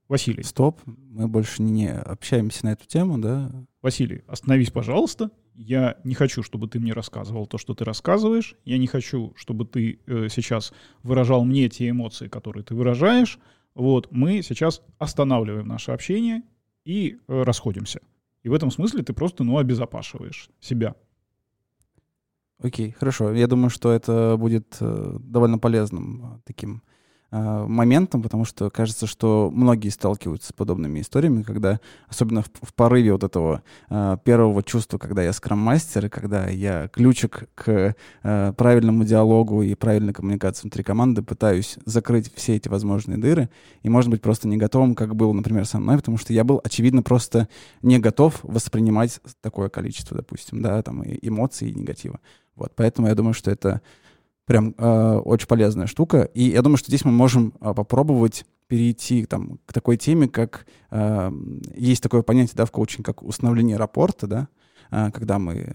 [0.09, 0.43] «Василий».
[0.43, 3.53] Стоп, мы больше не общаемся на эту тему, да?
[3.81, 8.55] Василий, остановись, пожалуйста, я не хочу, чтобы ты мне рассказывал то, что ты рассказываешь.
[8.63, 10.71] Я не хочу, чтобы ты э, сейчас
[11.03, 13.39] выражал мне те эмоции, которые ты выражаешь.
[13.73, 16.43] Вот, мы сейчас останавливаем наше общение
[16.85, 18.01] и э, расходимся.
[18.43, 20.95] И в этом смысле ты просто, ну, обезопашиваешь себя.
[22.59, 23.33] Окей, хорошо.
[23.33, 26.83] Я думаю, что это будет э, довольно полезным э, таким
[27.31, 33.11] моментом, потому что кажется, что многие сталкиваются с подобными историями, когда, особенно в, в порыве
[33.11, 39.03] вот этого э, первого чувства, когда я скрам-мастер, и когда я ключик к э, правильному
[39.03, 43.49] диалогу и правильной коммуникации внутри команды пытаюсь закрыть все эти возможные дыры,
[43.83, 46.61] и, может быть, просто не готовым, как было, например, со мной, потому что я был,
[46.63, 47.49] очевидно, просто
[47.81, 52.19] не готов воспринимать такое количество, допустим, да, там, эмоций и негатива.
[52.55, 53.81] Вот, поэтому я думаю, что это
[54.47, 56.23] прям э, очень полезная штука.
[56.33, 60.65] И я думаю, что здесь мы можем э, попробовать перейти там, к такой теме, как
[60.89, 61.31] э,
[61.75, 64.47] есть такое понятие да, в коучинге, как установление рапорта, да,
[64.89, 65.73] э, когда мы э,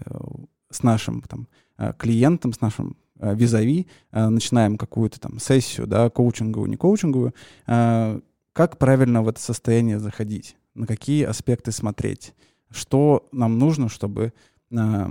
[0.71, 6.09] с нашим там, э, клиентом, с нашим э, визави э, начинаем какую-то там сессию, да,
[6.09, 7.35] коучинговую, не коучинговую,
[7.67, 8.19] э,
[8.53, 12.33] как правильно в это состояние заходить, на какие аспекты смотреть,
[12.71, 14.33] что нам нужно, чтобы
[14.71, 15.07] э,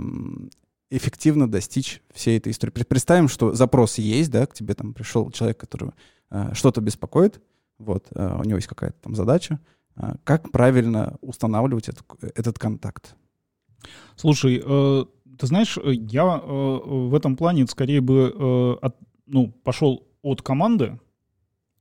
[0.95, 2.71] эффективно достичь всей этой истории.
[2.71, 5.91] Представим, что запрос есть, да, к тебе там пришел человек, который
[6.29, 7.41] э, что-то беспокоит,
[7.79, 9.59] вот, э, у него есть какая-то там задача.
[9.95, 13.15] Э, как правильно устанавливать этот, этот контакт?
[14.15, 15.05] Слушай, э,
[15.39, 20.99] ты знаешь, я э, в этом плане скорее бы э, от, ну, пошел от команды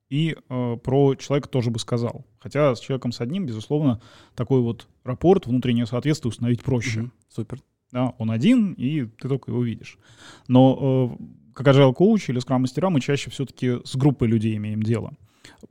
[0.09, 2.25] и э, про человека тоже бы сказал.
[2.39, 4.01] Хотя с человеком с одним, безусловно,
[4.35, 7.01] такой вот рапорт, внутреннее соответствие установить проще.
[7.01, 7.63] Угу, супер.
[7.93, 9.99] Да, он один, и ты только его видишь.
[10.49, 15.13] Но э, как agile коуч или скрам-мастера мы чаще все-таки с группой людей имеем дело.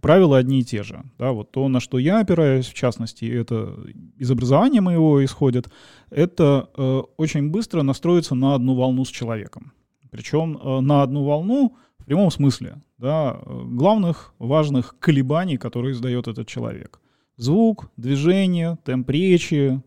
[0.02, 1.04] Правила одни и те же.
[1.18, 3.76] Да, вот то, на что я опираюсь, в частности, это
[4.18, 5.70] из образования моего исходит,
[6.10, 9.74] это э, очень быстро настроиться на одну волну с человеком.
[10.12, 16.48] Причем э, на одну волну в прямом смысле, да, главных важных колебаний, которые издает этот
[16.48, 17.00] человек.
[17.38, 19.82] Звук, движение, темп речи,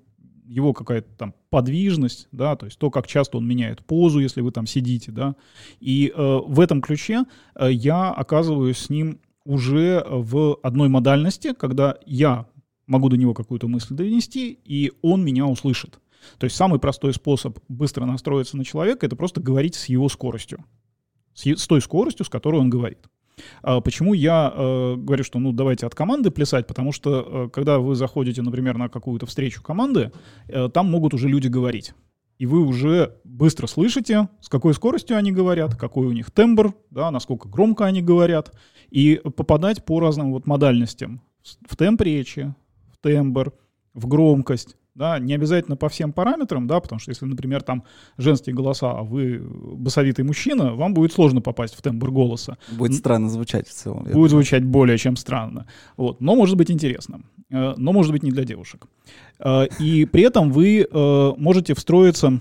[0.44, 4.50] его какая-то там подвижность, да, то есть то, как часто он меняет позу, если вы
[4.50, 5.36] там сидите, да,
[5.80, 11.96] и э, в этом ключе э, я оказываюсь с ним уже в одной модальности, когда
[12.06, 12.46] я
[12.86, 15.98] могу до него какую-то мысль донести, и он меня услышит.
[16.38, 20.64] То есть самый простой способ быстро настроиться на человека— это просто говорить с его скоростью,
[21.34, 23.06] с, с той скоростью, с которой он говорит.
[23.62, 27.78] А почему я э, говорю, что ну давайте от команды плясать, потому что э, когда
[27.78, 30.12] вы заходите, например, на какую-то встречу команды,
[30.48, 31.94] э, там могут уже люди говорить.
[32.38, 37.10] И вы уже быстро слышите, с какой скоростью они говорят, какой у них тембр, да,
[37.10, 38.52] насколько громко они говорят,
[38.90, 41.22] и попадать по разным вот модальностям.
[41.68, 42.54] В темп речи,
[42.92, 43.52] в тембр,
[43.92, 47.84] в громкость, да, не обязательно по всем параметрам, да, потому что если, например, там
[48.16, 52.58] женские голоса, а вы басовитый мужчина, вам будет сложно попасть в тембр голоса.
[52.70, 54.04] Будет странно звучать в целом.
[54.04, 55.66] Будет звучать более чем странно.
[55.96, 56.20] Вот.
[56.20, 57.22] Но может быть интересно.
[57.50, 58.86] Э, но может быть не для девушек.
[59.38, 62.40] Э, и при этом вы э, можете встроиться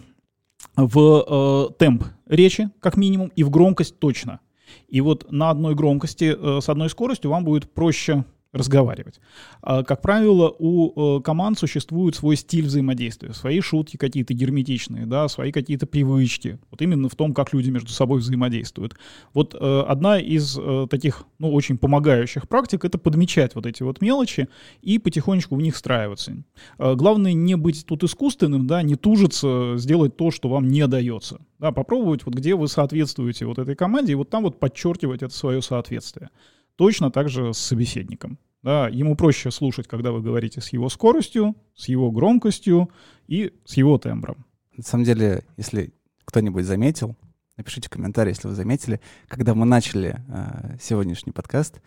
[0.76, 4.40] в темп речи, как минимум, и в громкость точно.
[4.88, 9.20] И вот на одной громкости с одной скоростью вам будет проще разговаривать.
[9.62, 15.28] А, как правило, у э, команд существует свой стиль взаимодействия, свои шутки какие-то герметичные, да,
[15.28, 16.60] свои какие-то привычки.
[16.70, 18.96] Вот именно в том, как люди между собой взаимодействуют.
[19.34, 24.02] Вот э, одна из э, таких, ну, очень помогающих практик— это подмечать вот эти вот
[24.02, 24.48] мелочи
[24.82, 26.44] и потихонечку в них встраиваться.
[26.78, 31.42] Главное не быть тут искусственным, да, не тужиться, сделать то, что вам не дается.
[31.60, 35.34] Да, попробовать вот где вы соответствуете вот этой команде, и вот там вот подчеркивать это
[35.34, 36.30] свое соответствие.
[36.76, 38.38] Точно так же с собеседником.
[38.64, 42.90] Да, ему проще слушать, когда вы говорите с его скоростью, с его громкостью
[43.28, 44.46] и с его тембром.
[44.76, 47.16] На самом деле, если кто-нибудь заметил,
[47.58, 51.82] напишите комментарий, если вы заметили, когда мы начали э, сегодняшний подкаст,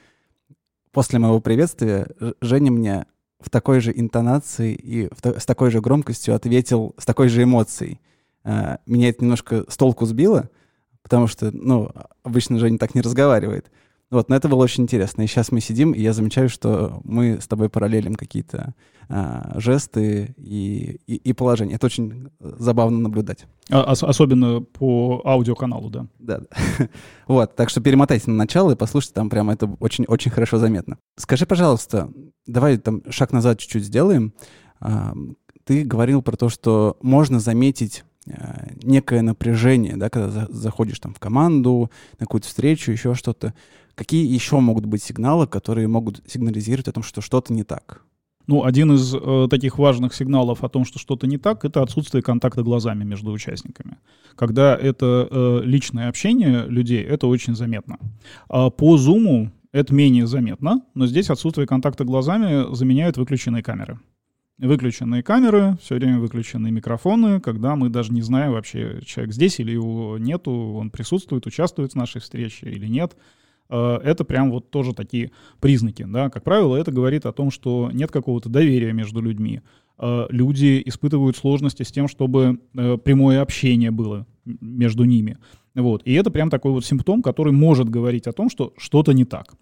[0.92, 2.08] после моего приветствия
[2.40, 3.06] Женя мне
[3.40, 8.00] в такой же интонации и в, с такой же громкостью ответил, с такой же эмоцией.
[8.44, 10.50] Э, меня это немножко с толку сбило,
[11.02, 11.90] потому что, ну,
[12.22, 13.70] обычно Женя так не разговаривает.
[14.10, 15.22] Вот, но это было очень интересно.
[15.22, 18.74] И сейчас мы сидим, и я замечаю, что мы с тобой параллелим какие-то
[19.08, 21.74] а, жесты и, и, и положения.
[21.74, 23.46] Это очень забавно наблюдать.
[23.68, 26.06] А, ос- особенно по аудиоканалу, да.
[26.20, 26.40] Да,
[27.26, 30.98] вот, так что перемотайте на начало и послушайте, там прямо это очень-очень хорошо заметно.
[31.16, 32.08] Скажи, пожалуйста,
[32.46, 34.32] давай там шаг назад чуть-чуть сделаем.
[34.80, 35.14] А,
[35.64, 41.18] ты говорил про то, что можно заметить а, некое напряжение, да, когда заходишь там в
[41.18, 41.90] команду,
[42.20, 43.52] на какую-то встречу, еще что-то.
[43.96, 48.02] Какие еще могут быть сигналы, которые могут сигнализировать о том, что что-то не так?
[48.46, 52.22] Ну, один из э, таких важных сигналов о том, что что-то не так, это отсутствие
[52.22, 53.96] контакта глазами между участниками.
[54.36, 57.98] Когда это э, личное общение людей, это очень заметно.
[58.48, 63.98] А по Zoom это менее заметно, но здесь отсутствие контакта глазами заменяют выключенные камеры.
[64.58, 69.72] Выключенные камеры, все время выключенные микрофоны, когда мы даже не знаем вообще, человек здесь или
[69.72, 73.16] его нету, он присутствует, участвует в нашей встрече или нет.
[73.68, 76.04] Э, это прям вот тоже такие признаки.
[76.04, 76.30] Да?
[76.30, 79.60] Как правило, это говорит о том, что нет какого-то доверия между людьми.
[79.98, 85.38] Э, люди испытывают сложности с тем, чтобы э, прямое общение было между ними.
[85.74, 86.02] Вот.
[86.04, 89.54] И это прям такой вот симптом, который может говорить о том, что что-то не так.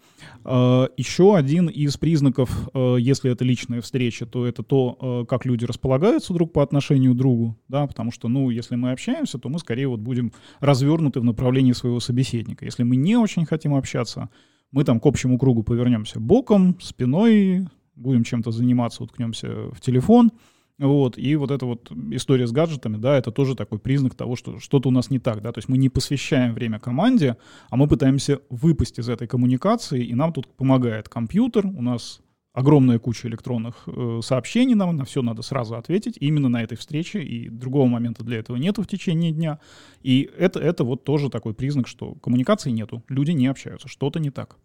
[0.44, 6.33] Э, еще один из признаков, если это личная встреча, то это то, как люди располагаются
[6.33, 9.88] друг по отношению к другу, да, потому что, ну, если мы общаемся, то мы скорее
[9.88, 12.64] вот будем развернуты в направлении своего собеседника.
[12.64, 14.29] Если мы не очень хотим общаться,
[14.70, 17.66] мы там к общему кругу повернемся боком, спиной,
[17.97, 20.33] будем чем-то заниматься, уткнемся в телефон.
[20.78, 24.58] Вот, и вот эта вот история с гаджетами, да, это тоже такой признак того, что
[24.58, 27.37] что-то у нас не так, да, то есть мы не посвящаем время команде,
[27.70, 32.20] а мы пытаемся выпасть из этой коммуникации, и нам тут помогает компьютер, у нас
[32.52, 37.22] огромная куча электронных э, сообщений, нам на все надо сразу ответить, именно на этой встрече,
[37.22, 39.60] и другого момента для этого нету в течение дня,
[40.02, 44.30] и это, это вот тоже такой признак, что коммуникации нету, люди не общаются, что-то не
[44.30, 44.56] так.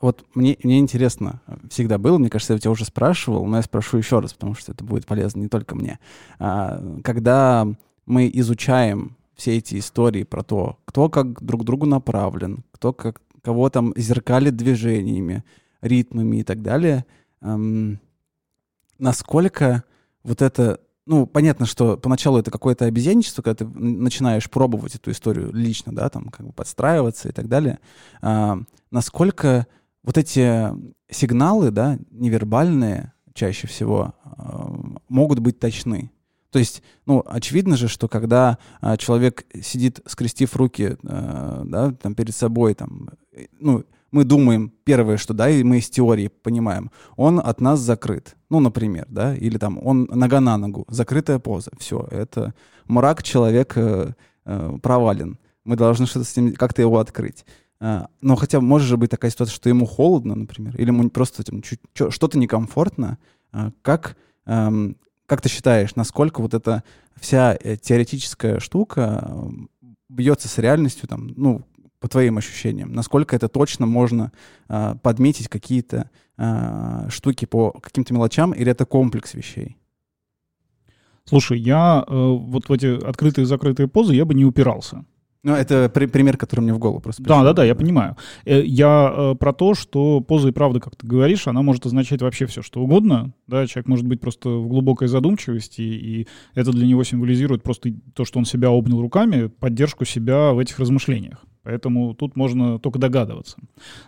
[0.00, 3.98] Вот мне, мне интересно, всегда было, мне кажется, я тебя уже спрашивал, но я спрошу
[3.98, 5.98] еще раз, потому что это будет полезно не только мне.
[6.38, 7.66] А, когда
[8.06, 13.20] мы изучаем все эти истории про то, кто как друг к другу направлен, кто как,
[13.42, 15.44] кого там зеркалит движениями,
[15.80, 17.04] ритмами и так далее,
[17.40, 18.00] эм,
[18.98, 19.84] насколько
[20.22, 25.50] вот это ну, понятно, что поначалу это какое-то обезьянничество, когда ты начинаешь пробовать эту историю
[25.54, 27.78] лично, да, там, как бы подстраиваться и так далее.
[28.20, 28.58] А,
[28.90, 29.66] насколько
[30.02, 30.68] вот эти
[31.10, 34.40] сигналы, да, невербальные чаще всего, э,
[35.08, 36.10] могут быть точны.
[36.50, 42.14] То есть, ну, очевидно же, что когда э, человек сидит, скрестив руки, э, да, там
[42.14, 43.10] перед собой, там,
[43.60, 48.36] ну, мы думаем, первое, что, да, и мы из теории понимаем, он от нас закрыт.
[48.48, 51.70] Ну, например, да, или там он нога на ногу, закрытая поза.
[51.78, 52.54] Все, это
[52.86, 54.14] мрак, человек э,
[54.46, 55.38] э, провален.
[55.64, 57.44] Мы должны что-то с ним, как-то его открыть.
[57.80, 61.44] А, но хотя может же быть такая ситуация, что ему холодно, например, или ему просто
[61.44, 63.18] там, чуть, что-то некомфортно.
[63.52, 66.82] А, как, как ты считаешь, насколько вот эта
[67.16, 69.50] вся э, теоретическая штука
[70.08, 71.62] бьется с реальностью, там, ну,
[72.00, 72.92] по твоим ощущениям?
[72.92, 74.32] Насколько это точно можно
[74.68, 76.10] а, подметить какие-то
[77.08, 79.76] штуки по каким-то мелочам, или это комплекс вещей?
[81.28, 85.04] Слушай, я э, вот в эти открытые и закрытые позы я бы не упирался.
[85.44, 87.38] Ну, это при, пример, который мне в голову просто пришел.
[87.38, 88.16] Да, да, да, я понимаю.
[88.44, 92.22] Э, я э, про то, что поза и правда, как ты говоришь, она может означать
[92.22, 93.32] вообще все, что угодно.
[93.46, 98.24] Да, человек может быть просто в глубокой задумчивости, и это для него символизирует просто то,
[98.24, 101.44] что он себя обнял руками, поддержку себя в этих размышлениях.
[101.62, 103.58] Поэтому тут можно только догадываться.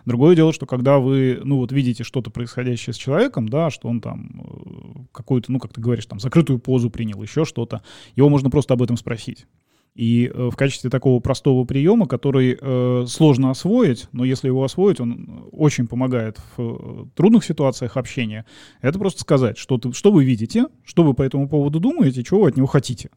[0.05, 4.01] Другое дело, что когда вы, ну вот видите что-то происходящее с человеком, да, что он
[4.01, 7.83] там э, какую-то, ну как ты говоришь, там закрытую позу принял, еще что-то,
[8.15, 9.45] его можно просто об этом спросить.
[9.93, 15.01] И э, в качестве такого простого приема, который э, сложно освоить, но если его освоить,
[15.01, 18.45] он очень помогает в э, трудных ситуациях общения,
[18.81, 22.41] это просто сказать, что, ты, что вы видите, что вы по этому поводу думаете, чего
[22.41, 23.09] вы от него хотите.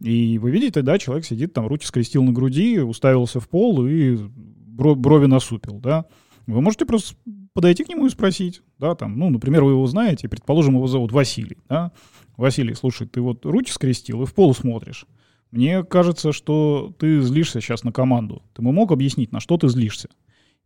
[0.00, 4.18] И вы видите, да, человек сидит там, руки скрестил на груди, уставился в пол и
[4.18, 6.04] брови насупил, да.
[6.46, 7.14] Вы можете просто
[7.54, 11.12] подойти к нему и спросить, да, там, ну, например, вы его знаете, предположим, его зовут
[11.12, 11.92] Василий, да.
[12.36, 15.06] Василий, слушай, ты вот руки скрестил и в пол смотришь.
[15.50, 18.42] Мне кажется, что ты злишься сейчас на команду.
[18.54, 20.08] Ты бы мог объяснить, на что ты злишься?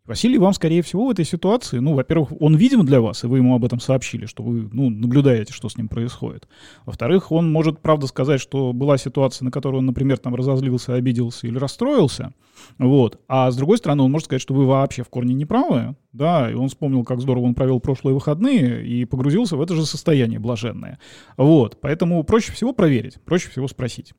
[0.07, 3.39] Василий вам, скорее всего, в этой ситуации, ну, во-первых, он видим для вас, и вы
[3.39, 6.47] ему об этом сообщили, что вы, ну, наблюдаете, что с ним происходит.
[6.85, 11.47] Во-вторых, он может, правда, сказать, что была ситуация, на которую он, например, там разозлился, обиделся
[11.47, 12.35] или расстроился,
[12.77, 13.19] вот.
[13.29, 16.51] А с другой стороны, он может сказать, что вы вообще в корне не правы, да,
[16.51, 20.39] и он вспомнил, как здорово он провел прошлые выходные и погрузился в это же состояние
[20.39, 20.99] блаженное.
[21.39, 21.79] Вот.
[21.81, 24.13] Поэтому проще всего проверить, проще всего спросить.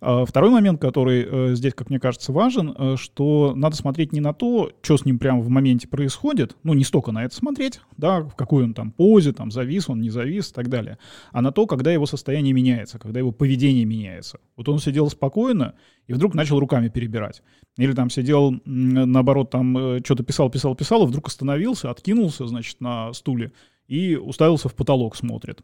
[0.00, 4.20] А, второй момент, который э, здесь, как мне кажется, важен, э, что надо смотреть не
[4.20, 7.80] на то, что с ним прямо в моменте происходит, ну, не столько на это смотреть,
[7.96, 10.98] да, в какой он там позе, там, завис он, не завис и так далее,
[11.32, 14.38] а на то, когда его состояние меняется, когда его поведение меняется.
[14.56, 15.74] Вот он сидел спокойно
[16.06, 17.42] и вдруг начал руками перебирать.
[17.76, 22.80] Или там сидел, наоборот, там э, что-то писал, писал, писал, и вдруг остановился, откинулся, значит,
[22.80, 23.52] на стуле
[23.88, 25.62] и уставился в потолок, смотрит.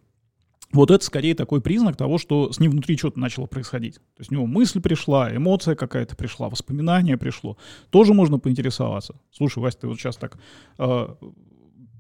[0.73, 3.97] Вот это скорее такой признак того, что с ним внутри что-то начало происходить.
[3.97, 7.59] То есть у него мысль пришла, эмоция какая-то пришла, воспоминание пришло.
[7.91, 9.21] Тоже можно поинтересоваться.
[9.31, 10.39] Слушай, Вася, ты вот сейчас так
[10.79, 11.09] э,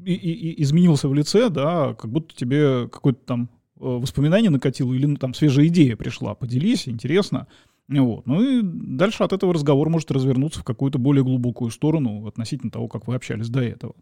[0.04, 5.04] и, и, изменился в лице, да, как будто тебе какое-то там э, воспоминание накатило или
[5.04, 6.34] ну, там свежая идея пришла.
[6.34, 7.46] Поделись, интересно.
[7.88, 8.26] Вот.
[8.26, 12.88] Ну и дальше от этого разговор может развернуться в какую-то более глубокую сторону относительно того,
[12.88, 13.94] как вы общались до этого.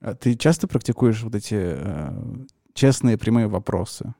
[0.00, 2.44] А ты часто практикуешь вот эти э,
[2.74, 4.14] честные прямые вопросы?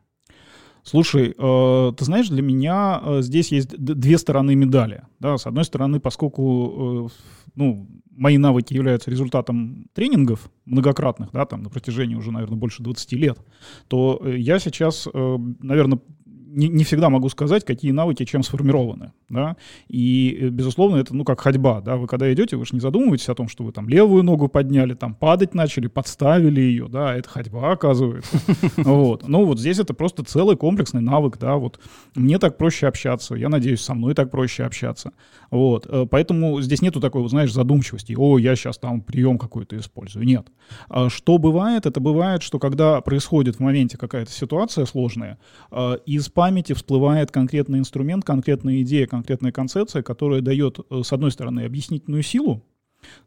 [0.85, 5.03] Слушай, э, ты знаешь, для меня э, здесь есть две стороны медали.
[5.19, 5.39] Да?
[5.39, 11.71] С одной стороны, поскольку э, ну, мои навыки являются результатом тренингов многократных, да, там на
[11.71, 13.39] протяжении уже, наверное, больше 20 лет,
[13.89, 16.01] то я сейчас, наверное,
[16.55, 19.57] не, не всегда могу сказать, какие навыки чем сформированы, да,
[19.89, 23.29] и, э, безусловно, это, ну, как ходьба, да, вы когда идете, вы же не задумываетесь
[23.29, 27.29] о том, что вы там левую ногу подняли, там падать начали, подставили ее, да, это
[27.29, 28.39] ходьба, оказывается,
[28.77, 31.81] вот, ну, вот здесь это просто целый комплексный навык, да, вот,
[32.15, 35.13] мне так проще общаться, я надеюсь, со мной так проще общаться,
[35.51, 39.77] вот, э, поэтому здесь нету такой, вот, знаешь, задумчивости, о, я сейчас там прием какой-то
[39.77, 40.47] использую, нет.
[40.89, 45.39] А что бывает, это бывает, что когда происходит в моменте какая-то ситуация сложная,
[45.71, 46.43] э, из памяти
[46.74, 52.62] всплывает конкретный инструмент, конкретная идея, конкретная концепция, которая дает, э, с одной стороны, объяснительную силу,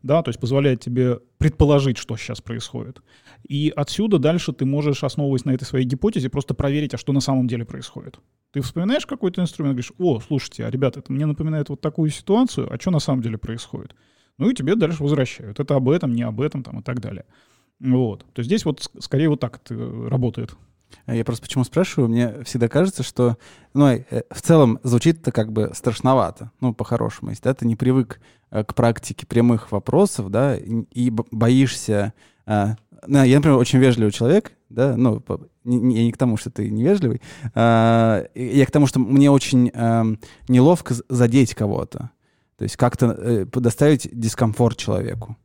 [0.03, 3.01] да, то есть позволяет тебе предположить, что сейчас происходит.
[3.47, 7.19] И отсюда дальше ты можешь, основываясь на этой своей гипотезе, просто проверить, а что на
[7.19, 8.19] самом деле происходит.
[8.51, 12.71] Ты вспоминаешь какой-то инструмент, говоришь, о, слушайте, а, ребята, это мне напоминает вот такую ситуацию,
[12.73, 13.95] а что на самом деле происходит?
[14.37, 15.59] Ну и тебе дальше возвращают.
[15.59, 17.25] Это об этом, не об этом, там и так далее.
[17.79, 18.21] Вот.
[18.33, 19.75] То есть здесь вот скорее вот так это
[20.09, 20.55] работает.
[21.05, 23.37] А я просто почему спрашиваю, мне всегда кажется, что,
[23.73, 27.75] ну, э, в целом звучит это как бы страшновато, ну, по-хорошему, если да, ты не
[27.75, 28.19] привык
[28.51, 32.13] э, к практике прямых вопросов, да, и боишься...
[32.45, 32.75] А,
[33.05, 35.23] ну, я, например, очень вежливый человек, да, ну,
[35.63, 37.21] не, не, к тому, что ты невежливый,
[37.53, 39.71] а, я к тому, что мне очень
[40.47, 42.11] неловко задеть кого-то,
[42.57, 45.37] то есть как-то э, доставить дискомфорт человеку.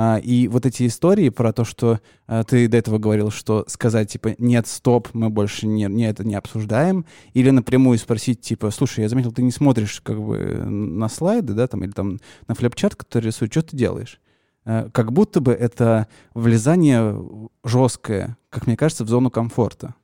[0.00, 4.12] А, и вот эти истории про то, что а, ты до этого говорил, что сказать,
[4.12, 9.00] типа, нет, стоп, мы больше не, не это не обсуждаем, или напрямую спросить, типа, слушай,
[9.00, 12.94] я заметил, ты не смотришь как бы на слайды, да, там, или там на флепчат,
[12.94, 14.20] который рисует, что ты делаешь?
[14.64, 17.20] А, как будто бы это влезание
[17.64, 19.96] жесткое, как мне кажется, в зону комфорта.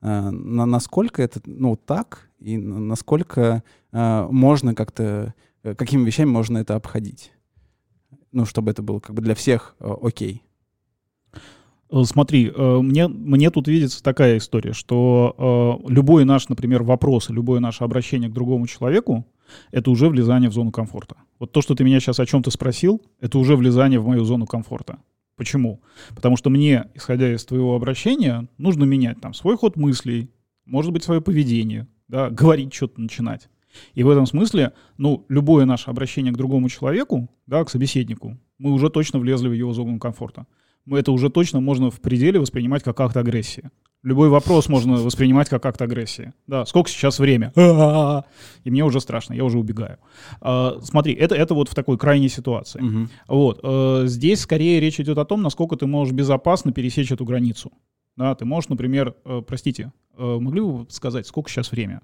[0.00, 7.32] На, насколько это, ну, так, и насколько можно как-то, э, какими вещами можно это обходить?
[8.34, 10.42] Ну, чтобы это было как бы для всех э, окей?
[11.90, 17.30] Э, смотри, э, мне, мне тут видится такая история, что э, любой наш, например, вопрос,
[17.30, 19.26] любое наше обращение к другому человеку,
[19.70, 21.16] это уже влезание в зону комфорта.
[21.38, 24.46] Вот то, что ты меня сейчас о чем-то спросил, это уже влезание в мою зону
[24.46, 24.98] комфорта.
[25.36, 25.82] Почему?
[26.14, 30.30] Потому что мне, исходя из твоего обращения, нужно менять там свой ход мыслей,
[30.64, 33.48] может быть, свое поведение, да, говорить что-то начинать.
[33.94, 38.72] И в этом смысле, ну, любое наше обращение к другому человеку, да, к собеседнику, мы
[38.72, 40.46] уже точно влезли в его зону комфорта.
[40.84, 43.70] Мы это уже точно можно в пределе воспринимать как акт агрессии.
[44.02, 46.34] Любой вопрос можно воспринимать как акт агрессии.
[46.46, 47.52] Да, сколько сейчас время?
[48.64, 49.98] И мне уже страшно, я уже убегаю.
[50.42, 52.82] А, смотри, это, это вот в такой крайней ситуации.
[52.82, 53.08] Угу.
[53.28, 53.60] Вот.
[53.62, 57.72] А, здесь скорее речь идет о том, насколько ты можешь безопасно пересечь эту границу.
[58.16, 62.00] Да, ты можешь, например, э, простите, э, могли бы сказать, сколько сейчас время?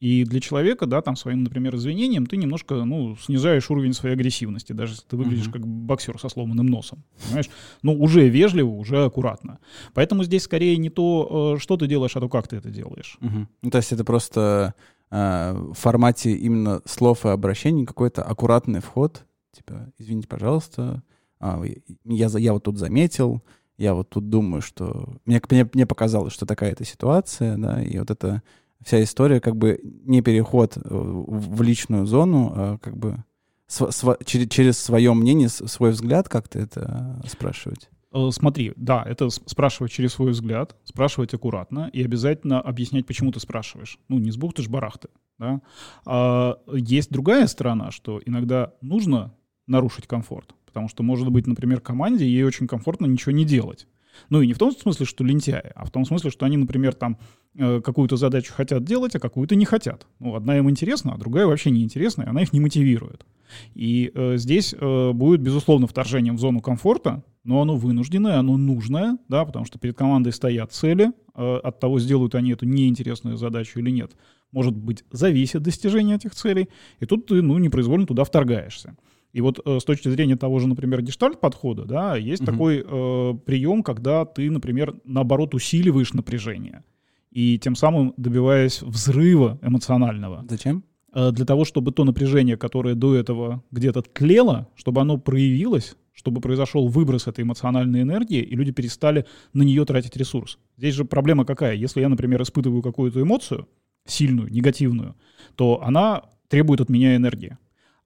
[0.00, 4.72] И для человека, да, там своим, например, извинением ты немножко, ну, снижаешь уровень своей агрессивности,
[4.72, 5.52] даже если ты выглядишь uh-huh.
[5.52, 7.50] как боксер со сломанным носом, понимаешь?
[7.82, 9.58] Ну, уже вежливо, уже аккуратно.
[9.92, 13.18] Поэтому здесь скорее не то, э, что ты делаешь, а то, как ты это делаешь.
[13.20, 13.46] Uh-huh.
[13.60, 14.74] Ну, то есть это просто
[15.10, 21.02] э, в формате именно слов и обращений какой-то аккуратный вход, типа, извините, пожалуйста,
[21.40, 21.62] а,
[22.04, 23.42] я, я вот тут заметил,
[23.76, 25.14] я вот тут думаю, что...
[25.26, 28.42] Мне, мне, мне показалось, что такая-то ситуация, да, и вот это
[28.82, 33.24] вся история как бы не переход э, в личную зону, а как бы
[33.66, 37.88] св- св- через, через свое мнение, свой взгляд как-то это спрашивать.
[38.12, 43.40] Э, смотри, да, это спрашивать через свой взгляд, спрашивать аккуратно и обязательно объяснять, почему ты
[43.40, 43.98] спрашиваешь.
[44.08, 45.08] Ну, не с бухты-барахты,
[45.38, 45.60] да.
[46.06, 49.34] А есть другая сторона, что иногда нужно
[49.66, 53.86] нарушить комфорт, потому что, может быть, например, команде ей очень комфортно ничего не делать.
[54.28, 56.94] Ну и не в том смысле, что лентяи, а в том смысле, что они, например,
[56.94, 57.18] там
[57.56, 60.06] какую-то задачу хотят делать, а какую-то не хотят.
[60.18, 63.26] Ну, одна им интересна, а другая вообще не интересна, и она их не мотивирует.
[63.74, 69.18] И э, здесь э, будет, безусловно, вторжением в зону комфорта, но оно вынужденное, оно нужное,
[69.28, 73.80] да, потому что перед командой стоят цели, э, от того, сделают они эту неинтересную задачу
[73.80, 74.12] или нет.
[74.52, 78.96] Может быть, зависит достижение этих целей, и тут ты, ну, непроизвольно туда вторгаешься.
[79.32, 82.52] И вот э, с точки зрения того же, например, гештальт-подхода, да, есть угу.
[82.52, 86.84] такой э, прием, когда ты, например, наоборот усиливаешь напряжение
[87.30, 90.44] и тем самым добиваясь взрыва эмоционального.
[90.48, 90.84] Зачем?
[91.12, 96.40] Э, для того, чтобы то напряжение, которое до этого где-то тлело, чтобы оно проявилось, чтобы
[96.40, 100.58] произошел выброс этой эмоциональной энергии, и люди перестали на нее тратить ресурс.
[100.76, 101.74] Здесь же проблема какая?
[101.74, 103.68] Если я, например, испытываю какую-то эмоцию,
[104.06, 105.16] сильную, негативную,
[105.56, 107.56] то она требует от меня энергии.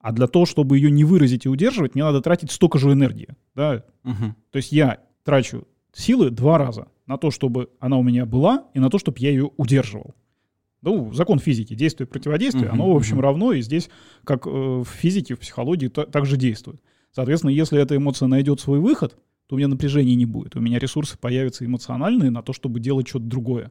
[0.01, 3.29] А для того, чтобы ее не выразить и удерживать, мне надо тратить столько же энергии.
[3.55, 3.85] Да?
[4.05, 4.35] Угу.
[4.51, 8.79] То есть я трачу силы два раза на то, чтобы она у меня была, и
[8.79, 10.15] на то, чтобы я ее удерживал.
[10.83, 13.89] Ну, закон физики, действие противодействие, оно, в общем, равно, и здесь,
[14.23, 16.81] как в физике, в психологии, также действует.
[17.11, 20.57] Соответственно, если эта эмоция найдет свой выход, то у меня напряжения не будет.
[20.57, 23.71] У меня ресурсы появятся эмоциональные на то, чтобы делать что-то другое.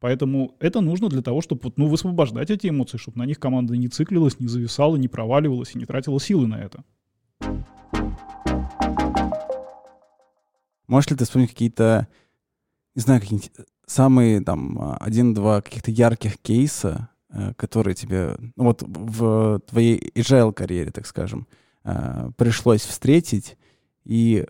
[0.00, 3.88] Поэтому это нужно для того, чтобы ну, высвобождать эти эмоции, чтобы на них команда не
[3.88, 6.84] циклилась, не зависала, не проваливалась и не тратила силы на это.
[10.86, 12.08] Можешь ли ты вспомнить какие-то,
[12.94, 13.52] не знаю, какие-нибудь
[13.86, 20.90] самые там один-два каких-то ярких кейса, э, которые тебе, ну вот в твоей agile карьере,
[20.90, 21.46] так скажем,
[21.84, 23.56] э, пришлось встретить
[24.04, 24.46] и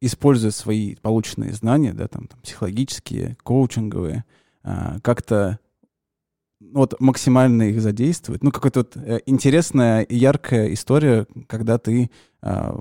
[0.00, 4.24] используя свои полученные знания, да, там, там психологические, коучинговые,
[4.62, 5.58] а, как-то
[6.60, 8.42] вот максимально их задействовать.
[8.42, 12.10] Ну, какая-то вот э, интересная и яркая история, когда ты
[12.42, 12.74] а,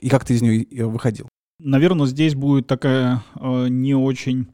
[0.00, 1.28] и как ты из нее выходил.
[1.62, 4.48] Наверное, здесь будет такая э, не очень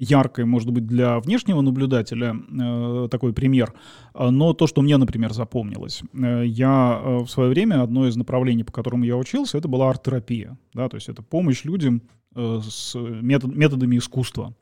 [0.00, 3.74] яркой, может быть, для внешнего наблюдателя э, такой пример,
[4.14, 6.02] но то, что мне, например, запомнилось.
[6.14, 9.90] Э, я э, в свое время, одно из направлений, по которому я учился, это была
[9.90, 12.02] арт-терапия, да, то есть это помощь людям
[12.34, 14.54] э, с метод, методами искусства.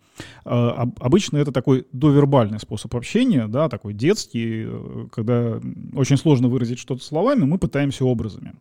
[0.45, 5.61] Э, обычно это такой довербальный способ общения, да, такой детский, э, когда
[5.95, 8.55] очень сложно выразить что-то словами, мы пытаемся образами.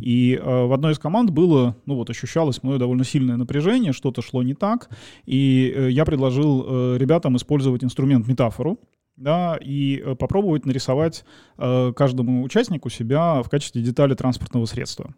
[0.00, 4.22] И э, в одной из команд было, ну вот ощущалось мною довольно сильное напряжение, что-то
[4.22, 4.88] шло не так,
[5.26, 8.78] и я предложил ребятам использовать инструмент метафору,
[9.16, 11.24] да, и попробовать нарисовать
[11.56, 15.14] каждому участнику себя в качестве детали транспортного средства.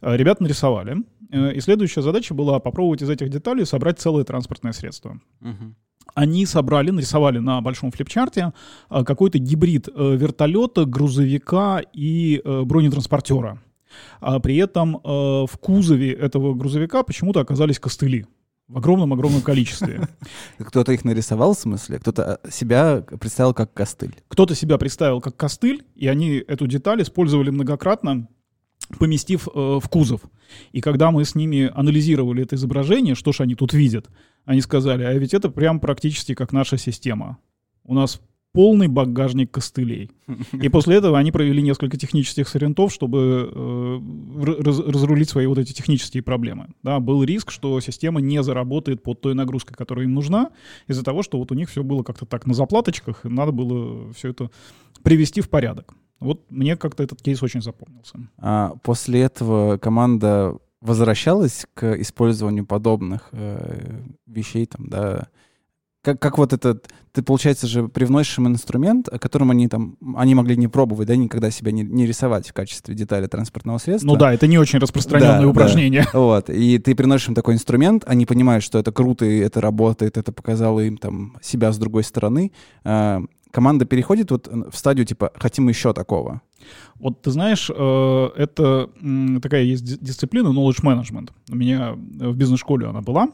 [0.00, 5.18] Ребята нарисовали, Э, и следующая задача была попробовать из этих деталей собрать целое транспортное средство.
[5.40, 5.74] Угу.
[6.14, 8.52] Они собрали, нарисовали на большом флипчарте
[8.90, 13.60] э, какой-то гибрид э, вертолета, грузовика и бронетранспортера.
[14.20, 18.24] А при этом в кузове этого грузовика почему-то оказались костыли
[18.72, 20.08] в огромном-огромном количестве.
[20.58, 21.98] Кто-то их нарисовал, в смысле?
[21.98, 24.16] Кто-то себя представил как костыль?
[24.28, 28.28] Кто-то себя представил как костыль, и они эту деталь использовали многократно
[28.98, 29.50] поместив э,
[29.80, 30.22] в кузов.
[30.72, 34.08] И когда мы с ними анализировали это изображение, что же они тут видят,
[34.44, 37.38] они сказали, а ведь это прям практически как наша система.
[37.84, 38.20] У нас
[38.52, 40.10] полный багажник костылей.
[40.52, 45.72] И после этого они провели несколько технических сорентов, чтобы э, раз, разрулить свои вот эти
[45.72, 46.68] технические проблемы.
[46.82, 50.50] Да, был риск, что система не заработает под той нагрузкой, которая им нужна,
[50.86, 54.12] из-за того, что вот у них все было как-то так на заплаточках, и надо было
[54.12, 54.50] все это
[55.02, 55.94] привести в порядок.
[56.20, 58.18] Вот мне как-то этот кейс очень запомнился.
[58.38, 65.28] А после этого команда возвращалась к использованию подобных э, вещей, там, да,
[66.02, 70.34] как, как вот этот, ты, получается же, привносишь им инструмент, о котором они там, они
[70.34, 74.08] могли не пробовать, да, никогда себя не, не рисовать в качестве детали транспортного средства.
[74.08, 76.06] Ну да, это не очень распространенное да, упражнение.
[76.12, 76.18] Да.
[76.22, 80.16] Вот, и ты приносишь им такой инструмент, они понимают, что это круто, и это работает,
[80.16, 82.52] это показало им там себя с другой стороны.
[83.52, 86.40] Команда переходит вот в стадию типа «хотим еще такого».
[86.94, 88.88] Вот ты знаешь, э, это
[89.42, 91.30] такая есть дисциплина knowledge management.
[91.50, 93.28] У меня в бизнес-школе она была,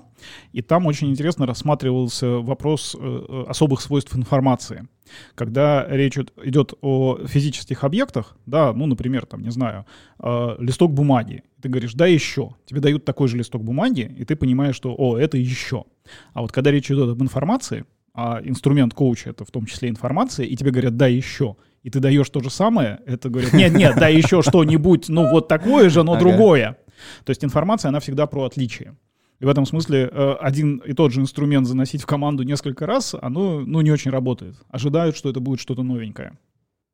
[0.53, 4.89] и там очень интересно рассматривался вопрос э, особых свойств информации.
[5.35, 9.87] Когда речь идет о физических объектах, да, ну, например, там, не знаю,
[10.19, 12.55] э, листок бумаги, ты говоришь, да, еще.
[12.67, 15.85] Тебе дают такой же листок бумаги, и ты понимаешь, что, о, это еще.
[16.33, 17.85] А вот когда речь идет об информации,
[18.21, 21.55] а инструмент коуча— это в том числе информация, и тебе говорят, да, еще,
[21.85, 25.47] и ты даешь то же самое, это говорят, нет, нет, да еще что-нибудь, ну вот
[25.47, 26.23] такое же, но ага.
[26.23, 26.79] другое.
[27.25, 28.97] То есть информация, она всегда про отличие.
[29.39, 33.15] И в этом смысле э, один и тот же инструмент заносить в команду несколько раз,
[33.15, 34.57] оно ну, не очень работает.
[34.69, 36.37] Ожидают, что это будет что-то новенькое.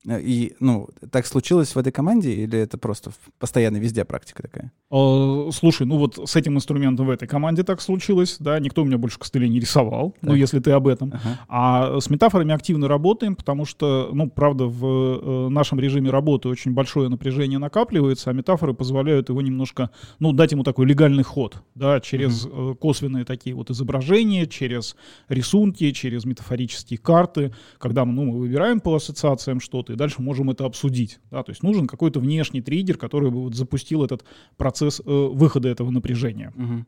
[0.07, 4.73] Э, и, ну, так случилось в этой команде или это просто постоянно везде практика такая?
[4.91, 8.99] Слушай, ну вот с этим инструментом в этой команде так случилось, да, никто у меня
[8.99, 10.31] больше костылей не рисовал, так.
[10.31, 11.13] ну, если ты об этом.
[11.15, 11.41] Ага.
[11.49, 16.73] А с метафорами активно работаем, потому что, ну, правда, в э, нашем режиме работы очень
[16.73, 22.01] большое напряжение накапливается, а метафоры позволяют его немножко, ну, дать ему такой легальный ход, да,
[22.01, 22.75] через угу.
[22.77, 24.97] косвенные такие вот изображения, через
[25.29, 30.65] рисунки, через метафорические карты, когда ну, мы выбираем по ассоциациям что-то, и дальше можем это
[30.65, 31.21] обсудить.
[31.31, 31.43] Да?
[31.43, 34.25] То есть нужен какой-то внешний триггер, который бы вот запустил этот
[34.57, 36.53] процесс э, выхода этого напряжения.
[36.57, 36.85] Угу.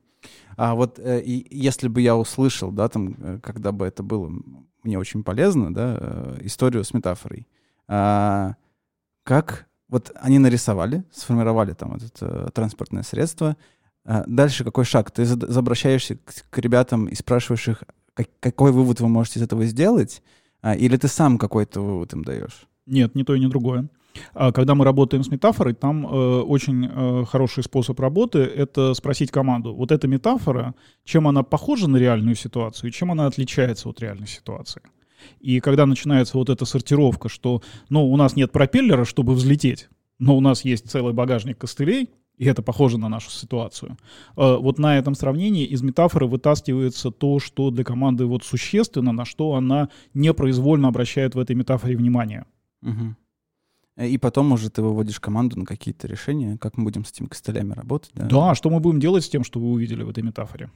[0.56, 4.30] А вот э, и, если бы я услышал, да, там, э, когда бы это было
[4.82, 7.46] мне очень полезно, да, э, историю с метафорой,
[7.88, 8.54] а,
[9.22, 13.56] как вот они нарисовали, сформировали там это э, транспортное средство,
[14.04, 15.10] а дальше какой шаг?
[15.10, 17.84] Ты обращаешься к, к ребятам и спрашиваешь их,
[18.14, 20.22] как, какой вывод вы можете из этого сделать,
[20.62, 22.66] а, или ты сам какой-то вывод им даешь?
[22.86, 23.88] Нет, ни то и ни другое.
[24.34, 29.30] А когда мы работаем с метафорой, там э, очень э, хороший способ работы— это спросить
[29.30, 30.74] команду, вот эта метафора,
[31.04, 34.82] чем она похожа на реальную ситуацию, и чем она отличается от реальной ситуации.
[35.40, 40.36] И когда начинается вот эта сортировка, что, ну, у нас нет пропеллера, чтобы взлететь, но
[40.36, 43.96] у нас есть целый багажник костылей, и это похоже на нашу ситуацию.
[44.36, 49.24] Э, вот на этом сравнении из метафоры вытаскивается то, что для команды вот существенно, на
[49.24, 52.44] что она непроизвольно обращает в этой метафоре внимание.
[52.82, 54.04] Угу.
[54.04, 57.72] И потом уже ты выводишь команду на какие-то решения, как мы будем с этими костылями
[57.72, 58.10] работать.
[58.14, 60.70] Да, да что мы будем делать с тем, что вы увидели в этой метафоре.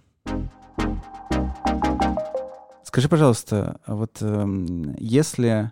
[2.83, 5.71] Скажи, пожалуйста, а вот э, если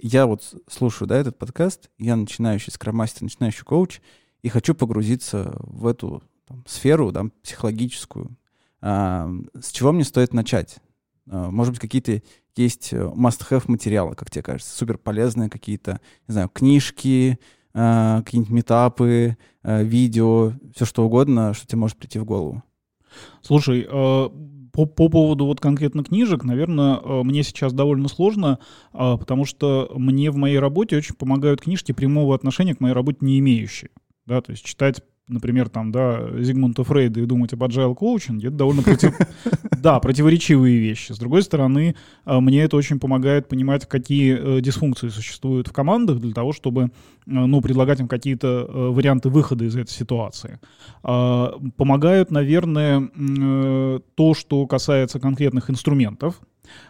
[0.00, 4.00] я вот слушаю, да, этот подкаст, я начинающий скромастер, начинающий коуч,
[4.42, 8.36] и хочу погрузиться в эту там, сферу да, психологическую.
[8.80, 10.78] А, с чего мне стоит начать?
[11.30, 12.22] А, может быть, какие-то
[12.56, 17.38] есть must-have материалы, как тебе кажется, супер полезные какие-то, не знаю, книжки,
[17.72, 22.62] а, какие-нибудь метапы, видео, все что угодно, что тебе может прийти в голову.
[23.42, 23.86] Слушай,
[24.72, 28.60] по, по поводу вот конкретно книжек, наверное, э, мне сейчас довольно сложно,
[28.92, 33.38] потому что мне в моей работе очень помогают книжки прямого отношения к моей работе не
[33.40, 33.90] имеющие.
[34.26, 38.56] Да, то есть читать например, там, да, Зигмунда Фрейда и думать об agile коучинге, это
[38.56, 39.16] довольно против...
[39.78, 41.12] да, противоречивые вещи.
[41.12, 46.18] С другой стороны, а, мне это очень помогает понимать, какие э, дисфункции существуют в командах
[46.18, 46.88] для того, чтобы, э,
[47.26, 50.58] ну, предлагать им какие-то э, варианты выхода из этой ситуации.
[51.02, 53.08] А, помогают, наверное,
[54.14, 56.40] то, что касается конкретных инструментов,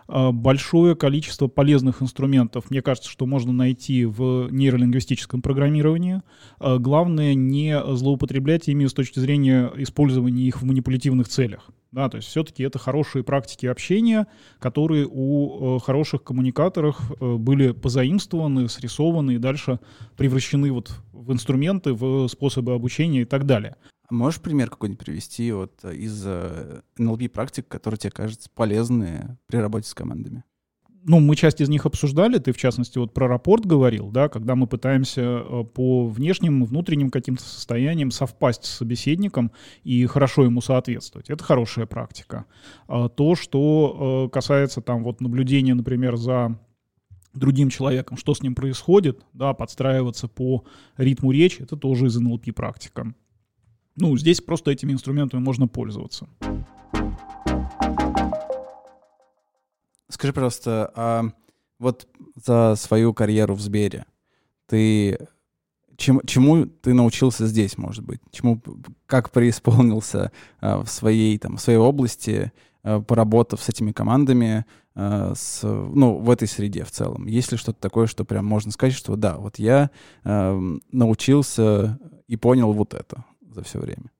[0.08, 6.22] большое количество полезных инструментов, мне кажется, что можно найти в нейролингвистическом программировании.
[6.58, 11.70] А, главное не злоупотреблять ими с точки зрения использования их в манипулятивных целях.
[11.92, 14.28] Да, то есть все-таки это хорошие практики общения,
[14.60, 19.80] которые у э, хороших коммуникаторов э, были позаимствованы, срисованы и дальше
[20.16, 23.74] превращены вот в инструменты, в способы обучения и так далее.
[24.10, 29.88] Можешь пример какой-нибудь привести вот э, из NLP практик, которые тебе кажутся полезные при работе
[29.88, 30.44] с командами?
[31.04, 34.54] ну, мы часть из них обсуждали, ты, в частности, вот про рапорт говорил, да, когда
[34.54, 39.50] мы пытаемся э, по внешним, внутренним каким-то состояниям совпасть с собеседником
[39.82, 41.30] и хорошо ему соответствовать.
[41.30, 42.44] Это хорошая практика.
[42.86, 46.58] А то, что э, касается там вот наблюдения, например, за
[47.32, 50.64] другим человеком, что с ним происходит, да, подстраиваться по
[50.96, 53.14] ритму речи, это тоже из НЛП практика.
[53.96, 56.28] Ну, здесь просто этими инструментами можно пользоваться.
[60.08, 61.24] Скажи, пожалуйста, а
[61.78, 64.04] вот за свою карьеру в Сбере
[64.66, 65.18] ты
[66.00, 68.20] чем, чему ты научился здесь, может быть?
[68.32, 68.60] Чему,
[69.06, 74.64] как преисполнился а, в своей, там, в своей области, а, поработав с этими командами,
[74.94, 77.26] а, с, ну, в этой среде в целом?
[77.26, 79.90] Есть ли что-то такое, что прям можно сказать, что да, вот я
[80.24, 80.58] а,
[80.90, 83.24] научился и понял вот это?
[83.52, 84.10] За все время?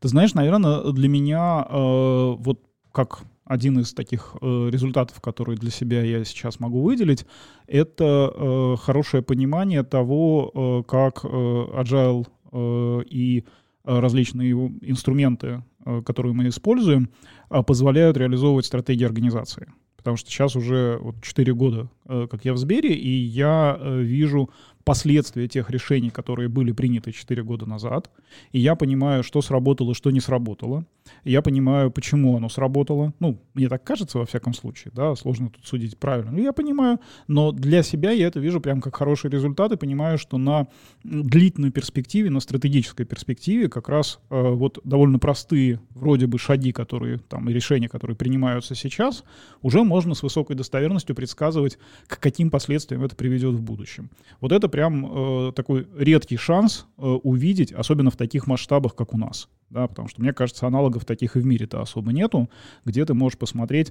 [0.00, 2.60] Ты знаешь, наверное, для меня э, вот
[2.92, 7.26] как один из таких э, результатов, которые для себя я сейчас могу выделить,
[7.66, 13.44] это э, хорошее понимание того, э, как э, agile э, и
[13.84, 17.08] различные инструменты, э, которые мы используем,
[17.50, 19.72] э, позволяют реализовывать стратегии организации.
[19.96, 24.00] Потому что сейчас уже вот 4 года, э, как я в Сбере, и я э,
[24.00, 24.50] вижу
[24.88, 28.10] последствия тех решений, которые были приняты 4 года назад,
[28.52, 30.86] и я понимаю, что сработало, что не сработало.
[31.24, 33.12] Я понимаю, почему оно сработало.
[33.20, 36.30] Ну, мне так кажется, во всяком случае, да, сложно тут судить правильно.
[36.32, 40.16] Но я понимаю, но для себя я это вижу прям как хороший результат и понимаю,
[40.16, 40.68] что на
[41.04, 47.18] длительной перспективе, на стратегической перспективе как раз э, вот довольно простые вроде бы шаги, которые
[47.18, 49.24] там и решения, которые принимаются сейчас,
[49.60, 54.10] уже можно с высокой достоверностью предсказывать, к каким последствиям это приведет в будущем.
[54.40, 59.18] Вот это прям э, такой редкий шанс э, увидеть, особенно в таких масштабах, как у
[59.18, 59.48] нас.
[59.70, 62.48] Да, потому что, мне кажется, аналогов таких и в мире-то особо нету,
[62.84, 63.88] где ты можешь посмотреть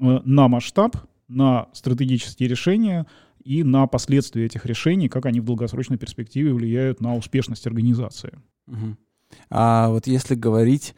[0.00, 0.96] э, на масштаб,
[1.28, 3.06] на стратегические решения
[3.44, 8.38] и на последствия этих решений, как они в долгосрочной перспективе влияют на успешность организации.
[8.66, 8.96] Угу.
[9.50, 10.94] А вот если говорить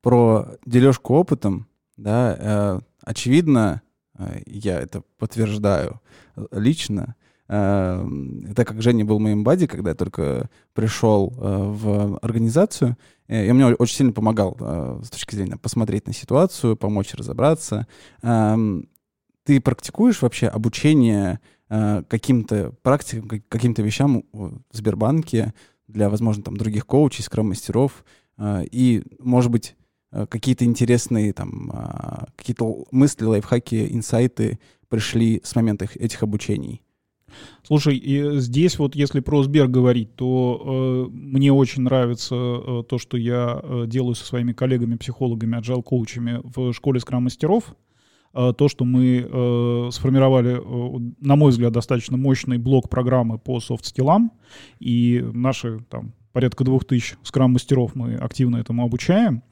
[0.00, 1.66] про дележку опытом,
[1.98, 3.82] да, э, очевидно,
[4.18, 6.00] э, я это подтверждаю
[6.50, 12.96] лично, Эм, так как Женя был моим бади, когда я только пришел э, в организацию,
[13.28, 17.14] э, и он мне очень сильно помогал э, с точки зрения посмотреть на ситуацию, помочь
[17.14, 17.86] разобраться.
[18.22, 18.88] Эм,
[19.44, 25.52] ты практикуешь вообще обучение каким-то практикам, каким-то вещам в Сбербанке
[25.88, 28.04] для, возможно, там других коучей, скрам-мастеров,
[28.40, 29.74] и, может быть,
[30.12, 36.85] какие-то интересные там, какие-то мысли, лайфхаки, инсайты пришли с момента этих обучений?
[37.62, 42.98] Слушай, и здесь вот если про Сбер говорить, то э, мне очень нравится э, то,
[42.98, 47.74] что я э, делаю со своими коллегами-психологами, agile-коучами в школе скрам-мастеров.
[48.32, 50.60] то, что мы сформировали,
[51.20, 54.30] на мой взгляд, достаточно мощный блок программы по софт-скиллам,
[54.78, 59.42] и наши там порядка двух тысяч скрам-мастеров мы активно этому обучаем.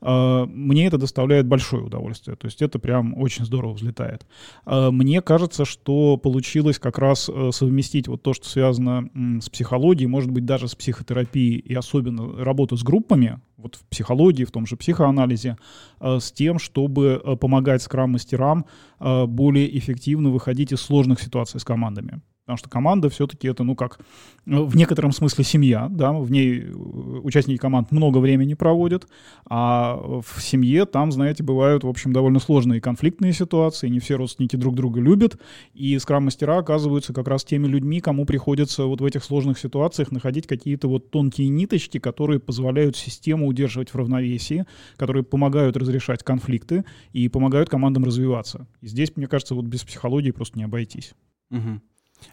[0.00, 2.34] А, мне это доставляет большое удовольствие.
[2.34, 4.26] То есть это прям очень здорово взлетает.
[4.64, 9.10] А, мне кажется, что получилось как раз э, совместить вот то, что связано
[9.42, 14.44] с психологией, может быть, даже с психотерапией и особенно работу с группами, вот в психологии,
[14.46, 15.58] в том же психоанализе,
[16.00, 18.64] э, с тем, чтобы э, помогать скрам-мастерам
[18.98, 22.22] более эффективно выходить из сложных ситуаций с командами.
[22.50, 24.00] Потому что команда все-таки это, ну как,
[24.44, 29.06] ну, в некотором смысле семья, да, в ней э, участники команд много времени проводят,
[29.48, 34.56] а в семье там, знаете, бывают, в общем, довольно сложные конфликтные ситуации, не все родственники
[34.56, 35.40] друг друга любят,
[35.74, 40.48] и скрам-мастера оказываются как раз теми людьми, кому приходится вот в этих сложных ситуациях находить
[40.48, 47.28] какие-то вот тонкие ниточки, которые позволяют систему удерживать в равновесии, которые помогают разрешать конфликты и
[47.28, 48.66] помогают командам развиваться.
[48.80, 51.14] И здесь, мне кажется, вот без психологии просто не обойтись.
[51.50, 51.80] Угу.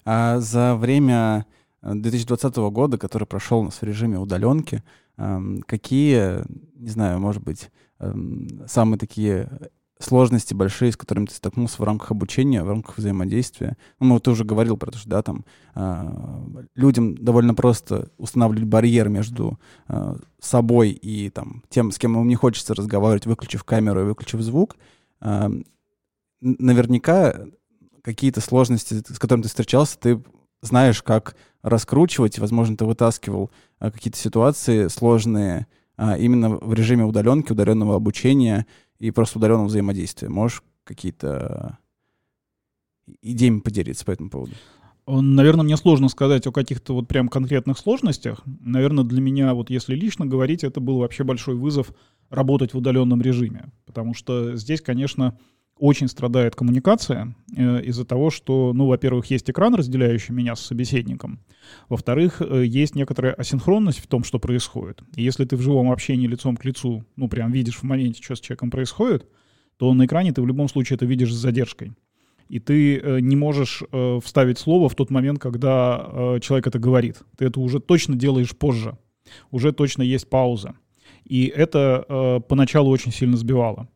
[0.05, 1.45] А за время
[1.81, 4.83] 2020 э, года, который прошел у нас в режиме удаленки,
[5.17, 6.43] эм, какие,
[6.75, 9.49] не знаю, может быть, эм, самые такие
[9.99, 13.77] сложности большие, с которыми ты столкнулся в рамках обучения, в рамках взаимодействия.
[13.99, 18.67] Ну, ну ты уже говорил про то, что да, там э, людям довольно просто устанавливать
[18.67, 24.01] барьер между э, собой и там тем, с кем им не хочется разговаривать, выключив камеру
[24.01, 24.77] и выключив звук.
[25.21, 25.49] Э,
[26.41, 27.47] наверняка
[28.07, 30.23] какие-то сложности, с которыми ты встречался, ты
[30.61, 37.51] знаешь, как раскручивать, возможно, ты вытаскивал а, какие-то ситуации сложные а, именно в режиме удаленки,
[37.51, 38.65] удаленного обучения
[38.97, 40.29] и просто удаленного взаимодействия.
[40.29, 41.79] Можешь какие-то
[43.21, 44.53] идеями поделиться по этому поводу?
[45.05, 48.41] Наверное, мне сложно сказать о каких-то вот прям конкретных сложностях.
[48.45, 51.91] Наверное, для меня, вот если лично говорить, это был вообще большой вызов
[52.29, 53.65] работать в удаленном режиме.
[53.85, 55.37] Потому что здесь, конечно,
[55.79, 61.39] очень страдает коммуникация э, из-за того, что, ну, во-первых, есть экран, разделяющий меня с собеседником.
[61.89, 65.01] Во-вторых, э, есть некоторая асинхронность в том, что происходит.
[65.15, 68.35] И если ты в живом общении лицом к лицу, ну, прям видишь в моменте, что
[68.35, 69.27] с человеком происходит,
[69.77, 71.93] то на экране ты в любом случае это видишь с задержкой.
[72.49, 76.79] И ты э, не можешь э, вставить слово в тот момент, когда э, человек это
[76.79, 77.17] говорит.
[77.37, 78.97] Ты это уже точно делаешь позже.
[79.51, 80.75] Уже точно есть пауза.
[81.25, 83.89] И это э, поначалу очень сильно сбивало.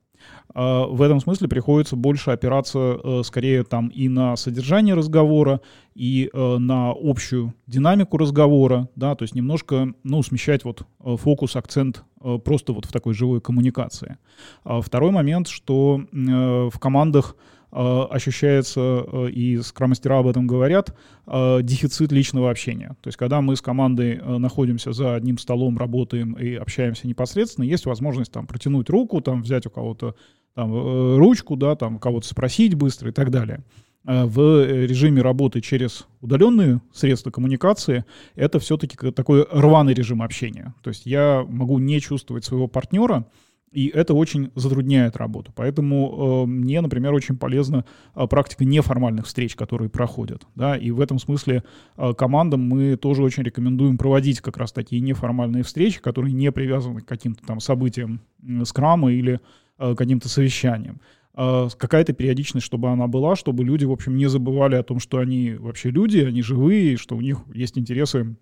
[0.53, 5.61] А, в этом смысле приходится больше опираться э, скорее там и на содержание разговора,
[5.95, 11.55] и э, на общую динамику разговора, да, то есть немножко, ну, смещать вот э, фокус,
[11.55, 12.03] акцент
[12.43, 14.17] просто вот в такой живой коммуникации.
[14.63, 17.35] А второй момент, что в командах
[17.71, 20.95] ощущается, и скромастера об этом говорят,
[21.25, 22.95] дефицит личного общения.
[23.01, 27.87] То есть когда мы с командой находимся за одним столом, работаем и общаемся непосредственно, есть
[27.87, 30.13] возможность там протянуть руку, там взять у кого-то
[30.53, 33.63] там, э, ручку, да, там кого-то спросить быстро и так далее.
[34.03, 38.03] А в режиме работы через удаленные средства коммуникации
[38.35, 40.73] это все-таки такой рваный режим общения.
[40.81, 43.27] То есть я могу не чувствовать своего партнера,
[43.71, 45.53] и это очень затрудняет работу.
[45.55, 47.85] Поэтому э, мне, например, очень полезна
[48.15, 50.45] э, практика неформальных встреч, которые проходят.
[50.55, 50.75] Да?
[50.75, 51.63] И в этом смысле
[51.95, 56.99] э, командам мы тоже очень рекомендуем проводить как раз такие неформальные встречи, которые не привязаны
[56.99, 58.19] к каким-то там событиям
[58.65, 59.39] скрама или
[59.77, 61.01] Э, каким-то совещанием.
[61.33, 65.17] А какая-то периодичность, чтобы она была, чтобы люди, в общем, не забывали о том, что
[65.19, 68.35] они вообще люди, они живые, что у них есть интересы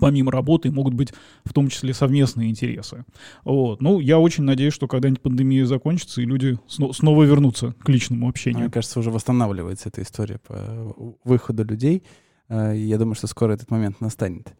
[0.00, 1.12] помимо работы могут быть
[1.44, 3.04] в том числе совместные интересы.
[3.44, 3.80] Вот.
[3.80, 8.28] Ну, я очень надеюсь, что когда-нибудь пандемия закончится, и люди сно- снова вернутся к личному
[8.28, 8.62] общению.
[8.62, 10.92] Мне кажется, уже восстанавливается эта история по
[11.24, 12.02] выходу людей.
[12.48, 14.54] Э, я думаю, что скоро этот момент настанет.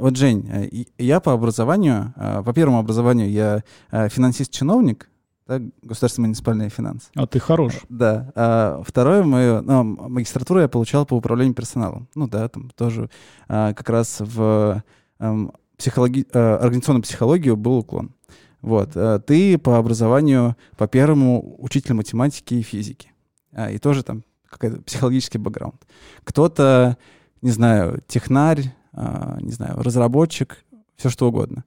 [0.00, 5.08] Вот, Жень, э, я по образованию, а, по первому образованию я э, финансист-чиновник,
[5.46, 7.10] да, государственный муниципальный финанс.
[7.14, 7.80] А ты хорош.
[7.88, 8.32] Да.
[8.34, 12.08] А второе мое, ну, магистратуру я получал по управлению персоналом.
[12.14, 13.10] Ну да, там тоже
[13.48, 14.82] а, как раз в
[15.18, 16.26] а, психологи...
[16.32, 18.14] а, организационную психологию был уклон.
[18.60, 18.92] Вот.
[18.94, 23.12] А, ты по образованию, по первому, учитель математики и физики.
[23.52, 25.86] А, и тоже там какой-то психологический бэкграунд.
[26.24, 26.96] Кто-то,
[27.40, 30.64] не знаю, технарь, а, не знаю, разработчик,
[30.96, 31.64] все что угодно.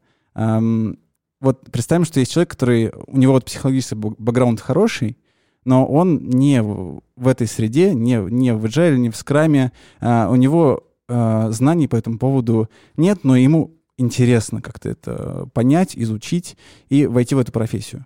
[1.42, 5.18] Вот представим, что есть человек, который, у него вот психологический бэкграунд хороший,
[5.66, 10.36] но он не в этой среде, не, не в Agile, не в скраме, а, у
[10.36, 16.56] него а, знаний по этому поводу нет, но ему интересно как-то это понять, изучить
[16.90, 18.06] и войти в эту профессию.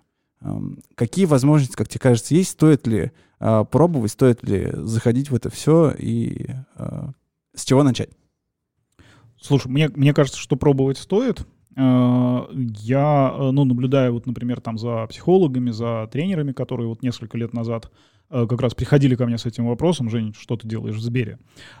[0.94, 2.50] Какие возможности, как тебе кажется, есть?
[2.50, 6.46] Стоит ли пробовать, стоит ли заходить в это все и
[7.54, 8.10] с чего начать?
[9.40, 11.46] Слушай, мне, мне кажется, что пробовать стоит.
[11.76, 17.90] Я, ну, наблюдаю, вот, например, там за психологами, за тренерами, которые вот несколько лет назад
[18.28, 21.38] как раз приходили ко мне с этим вопросом, Жень, что ты делаешь в Сбере?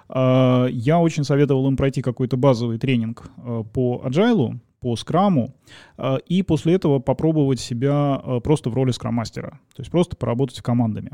[0.08, 3.30] Я очень советовал им пройти какой-то базовый тренинг
[3.72, 5.54] по agile, по скраму,
[6.26, 11.12] и после этого попробовать себя просто в роли скрам-мастера, то есть просто поработать командами.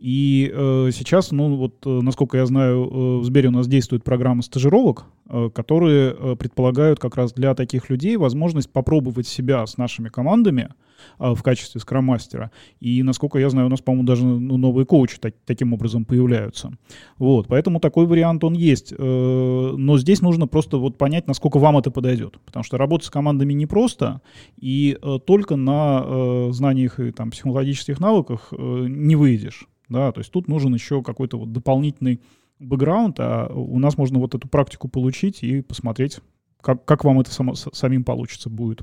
[0.00, 4.02] И э, сейчас, ну вот, э, насколько я знаю, э, в Сбере у нас действует
[4.02, 9.76] программа стажировок, э, которые э, предполагают как раз для таких людей возможность попробовать себя с
[9.76, 10.70] нашими командами
[11.18, 12.50] э, в качестве скрам-мастера.
[12.80, 16.72] И, насколько я знаю, у нас, по-моему, даже ну, новые коучи так, таким образом появляются.
[17.18, 18.94] Вот, поэтому такой вариант он есть.
[18.96, 22.40] Э, но здесь нужно просто вот понять, насколько вам это подойдет.
[22.46, 24.22] Потому что работать с командами непросто,
[24.56, 30.20] и э, только на э, знаниях и там, психологических навыках э, не выйдешь да, то
[30.20, 32.20] есть тут нужен еще какой-то вот дополнительный
[32.60, 36.20] бэкграунд, а у нас можно вот эту практику получить и посмотреть,
[36.60, 38.82] как, как вам это само, самим получится будет.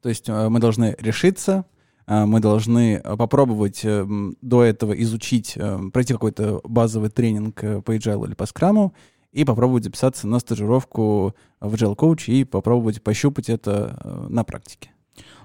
[0.00, 1.66] То есть э, мы должны решиться,
[2.06, 4.06] э, мы должны попробовать э,
[4.40, 5.58] до этого изучить,
[5.92, 8.94] пройти какой-то базовый тренинг по agile или по скраму,
[9.32, 14.90] и попробовать записаться на стажировку в Agile Coach и попробовать пощупать это на практике.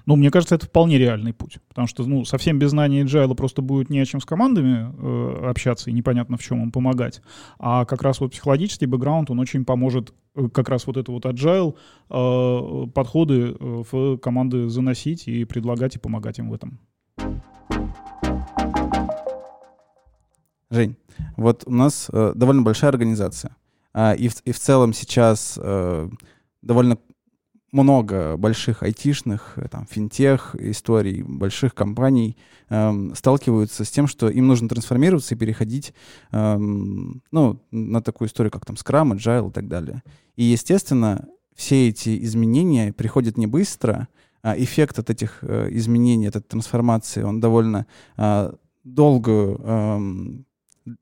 [0.06, 3.62] Ну, мне кажется, это вполне реальный путь, потому что, ну, совсем без знания agile просто
[3.62, 7.22] будет не о чем с командами э, общаться и непонятно в чем им помогать.
[7.58, 11.24] А как раз вот психологический бэкграунд, он очень поможет э, как раз вот это вот
[11.26, 11.76] agile
[12.10, 16.80] э, подходы э, в команды заносить и предлагать и помогать им в этом.
[20.70, 20.96] Жень,
[21.36, 23.56] вот у нас э, довольно большая организация,
[23.92, 26.08] э, и, в, и в целом сейчас э,
[26.62, 26.96] довольно
[27.72, 32.36] много больших айтишных, э, там, финтех историй, больших компаний
[32.68, 35.94] эм, сталкиваются с тем, что им нужно трансформироваться и переходить
[36.32, 40.02] эм, ну, на такую историю, как там Scrum, Agile и так далее.
[40.36, 44.08] И, естественно, все эти изменения приходят не быстро,
[44.42, 48.52] а эффект от этих э, изменений, от этой трансформации, он довольно э,
[48.84, 50.46] долгую эм,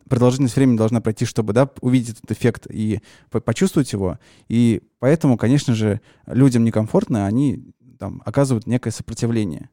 [0.08, 4.18] продолжительность времени должна пройти, чтобы да, увидеть этот эффект и почувствовать его.
[4.48, 9.70] И поэтому, конечно же, людям некомфортно, они там, оказывают некое сопротивление.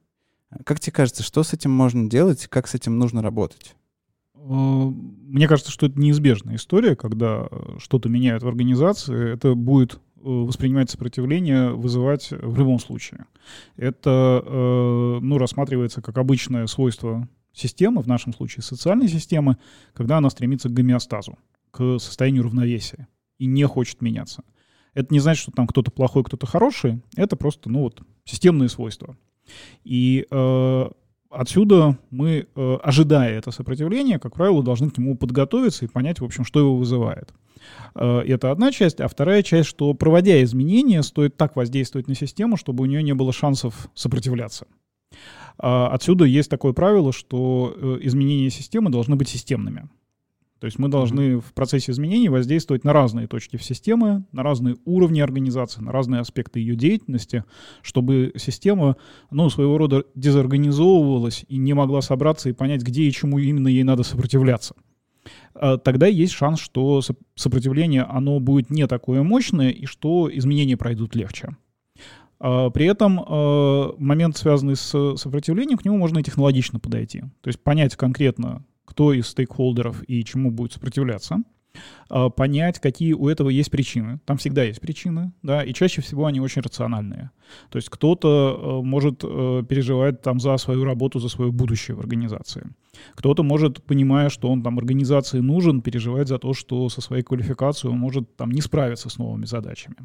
[0.64, 3.76] Как тебе кажется, что с этим можно делать, как с этим нужно работать?
[4.36, 7.48] Э, мне кажется, что это неизбежная история, когда
[7.80, 13.26] что-то меняют в организации, это будет э, воспринимать сопротивление, вызывать в любом случае.
[13.76, 19.58] Это э, ну, рассматривается как обычное свойство системы, в нашем случае социальной системы,
[19.94, 21.38] когда она стремится к гомеостазу,
[21.72, 24.44] к состоянию равновесия и не хочет меняться.
[24.94, 27.02] Это не значит, что там кто-то плохой, кто-то хороший.
[27.16, 29.18] Это просто, ну вот, системные свойства.
[29.84, 30.86] И э,
[31.30, 36.26] отсюда мы, э, ожидая это сопротивление, как правило, должны к нему подготовиться и понять, в
[36.26, 37.34] общем, что его вызывает.
[37.94, 39.02] Э, это одна часть.
[39.02, 43.14] А вторая часть, что проводя изменения, стоит так воздействовать на систему, чтобы у нее не
[43.14, 44.66] было шансов сопротивляться.
[45.58, 49.90] А, отсюда есть такое правило, что э, изменения системы должны быть системными.
[50.60, 54.78] То есть мы должны в процессе изменений воздействовать на разные точки в системе, на разные
[54.86, 57.44] уровни организации, на разные аспекты ее деятельности,
[57.82, 58.96] чтобы система,
[59.32, 63.84] ну, своего рода дезорганизовывалась и не могла собраться и понять, где и чему именно ей
[63.84, 64.76] надо сопротивляться.
[65.54, 67.02] А, тогда есть шанс, что
[67.36, 71.58] сопротивление, оно будет не такое мощное, и что изменения пройдут легче.
[72.40, 77.22] А, при этом а, момент, связанный с сопротивлением, к нему можно и технологично подойти.
[77.42, 81.38] То есть понять конкретно, кто из стейкхолдеров и чему будет сопротивляться,
[82.10, 84.20] а, понять, какие у этого есть причины.
[84.26, 87.32] Там всегда есть причины, да, и чаще всего они очень рациональные.
[87.70, 92.68] То есть кто-то может э, переживать там за свою работу, за свое будущее в организации.
[93.16, 97.94] Кто-то может, понимая, что он там организации нужен, переживать за то, что со своей квалификацией
[97.94, 99.96] он может там не справиться с новыми задачами.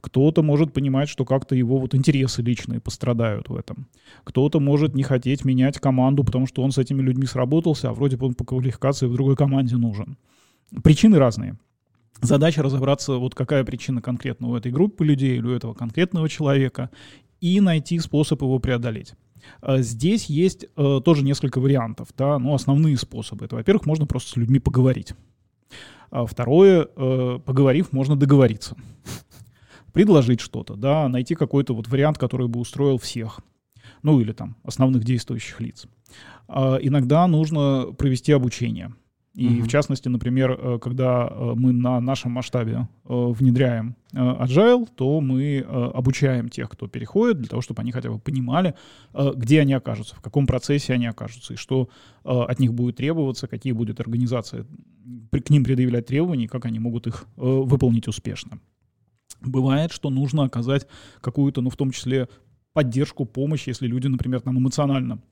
[0.00, 3.86] Кто-то может понимать, что как-то его вот интересы личные пострадают в этом.
[4.24, 8.16] Кто-то может не хотеть менять команду, потому что он с этими людьми сработался, а вроде
[8.16, 10.16] бы он по квалификации в другой команде нужен.
[10.82, 11.58] Причины разные.
[12.20, 16.90] Задача разобраться, вот какая причина конкретно у этой группы людей или у этого конкретного человека,
[17.40, 19.14] и найти способ его преодолеть.
[19.60, 23.44] А здесь есть э, тоже несколько вариантов, да, ну, основные способы.
[23.44, 25.14] Это, во-первых, можно просто с людьми поговорить.
[26.10, 28.76] А второе, э, поговорив, можно договориться.
[29.92, 33.40] Предложить что-то, да, найти какой-то вот вариант, который бы устроил всех.
[34.02, 35.86] Ну, или там основных действующих лиц.
[36.48, 38.94] А иногда нужно провести обучение.
[39.34, 39.62] И mm-hmm.
[39.62, 45.60] в частности, например, э, когда э, мы на нашем масштабе э, внедряем Agile, то мы
[45.60, 48.74] обучаем тех, кто переходит, для того, чтобы они хотя бы понимали,
[49.14, 51.88] где они окажутся, в каком процессе они окажутся, и что
[52.22, 54.66] от них будет требоваться, какие будет организация
[55.30, 58.60] к ним предъявлять требования, и как они могут их выполнить успешно.
[59.40, 60.86] Бывает, что нужно оказать
[61.22, 62.28] какую-то, ну, в том числе,
[62.74, 65.22] поддержку, помощь, если люди, например, там эмоционально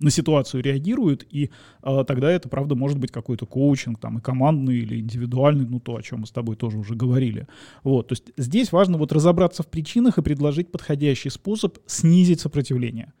[0.00, 1.50] на ситуацию реагируют, и
[1.82, 5.96] э, тогда это, правда, может быть какой-то коучинг, там, и командный, или индивидуальный, ну, то,
[5.96, 7.48] о чем мы с тобой тоже уже говорили.
[7.82, 13.12] Вот, то есть здесь важно вот разобраться в причинах и предложить подходящий способ снизить сопротивление.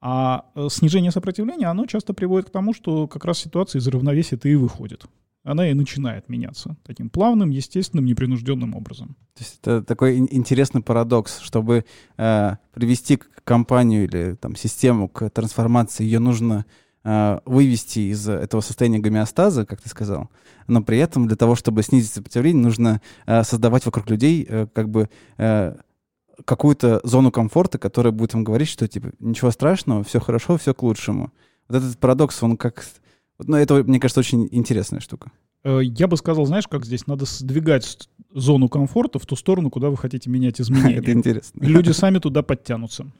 [0.00, 4.48] А э, снижение сопротивления, оно часто приводит к тому, что как раз ситуация из равновесия-то
[4.48, 5.06] и выходит
[5.46, 9.16] она и начинает меняться таким плавным, естественным, непринужденным образом.
[9.34, 11.84] То есть это такой интересный парадокс, чтобы
[12.16, 16.66] э, привести компанию или там систему к трансформации, ее нужно
[17.04, 20.30] э, вывести из этого состояния гомеостаза, как ты сказал,
[20.66, 24.90] но при этом для того, чтобы снизить сопротивление, нужно э, создавать вокруг людей э, как
[24.90, 25.08] бы
[26.44, 30.82] какую-то зону комфорта, которая будет им говорить, что типа ничего страшного, все хорошо, все к
[30.82, 31.32] лучшему.
[31.68, 32.84] Вот этот парадокс, он как
[33.38, 35.30] но это, мне кажется, очень интересная штука.
[35.64, 37.06] Э, я бы сказал, знаешь, как здесь?
[37.06, 40.96] Надо сдвигать зону комфорта в ту сторону, куда вы хотите менять изменения.
[40.96, 41.62] Это интересно.
[41.64, 43.06] Люди сами туда подтянутся.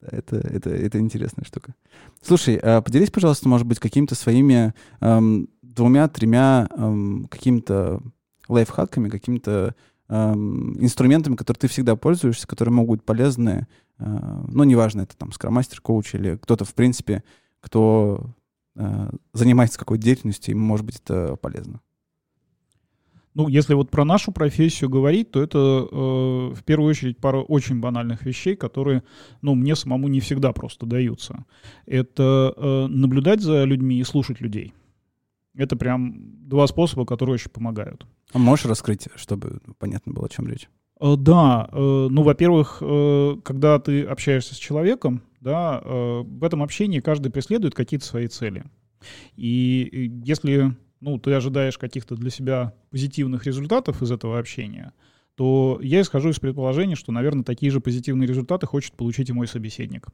[0.00, 1.74] Это, это, это интересная штука.
[2.22, 8.00] Слушай, а поделись, пожалуйста, может быть, какими-то своими эм, двумя-тремя эм, какими-то
[8.46, 9.74] лайфхаками, какими-то
[10.08, 13.66] эм, инструментами, которые ты всегда пользуешься, которые могут быть полезны.
[13.98, 17.24] Э, ну, неважно, это там скромастер, коуч или кто-то, в принципе,
[17.60, 18.36] кто
[19.32, 21.80] занимается какой-то деятельностью, ему, может быть, это полезно.
[23.38, 25.94] Ну, если вот про нашу профессию говорить, то это э,
[26.56, 29.04] в первую очередь пара очень банальных вещей, которые,
[29.42, 31.44] ну, мне самому не всегда просто даются.
[31.86, 34.74] Это э, наблюдать за людьми и слушать людей.
[35.54, 38.06] Это прям два способа, которые очень помогают.
[38.32, 40.68] А можешь раскрыть, чтобы понятно было, о чем речь?
[41.00, 46.98] Э, да, э, ну, во-первых, э, когда ты общаешься с человеком, да, в этом общении
[46.98, 48.64] каждый преследует какие-то свои цели.
[49.36, 54.92] И если ну, ты ожидаешь каких-то для себя позитивных результатов из этого общения,
[55.36, 59.46] то я исхожу из предположения, что, наверное, такие же позитивные результаты хочет получить и мой
[59.46, 60.08] собеседник.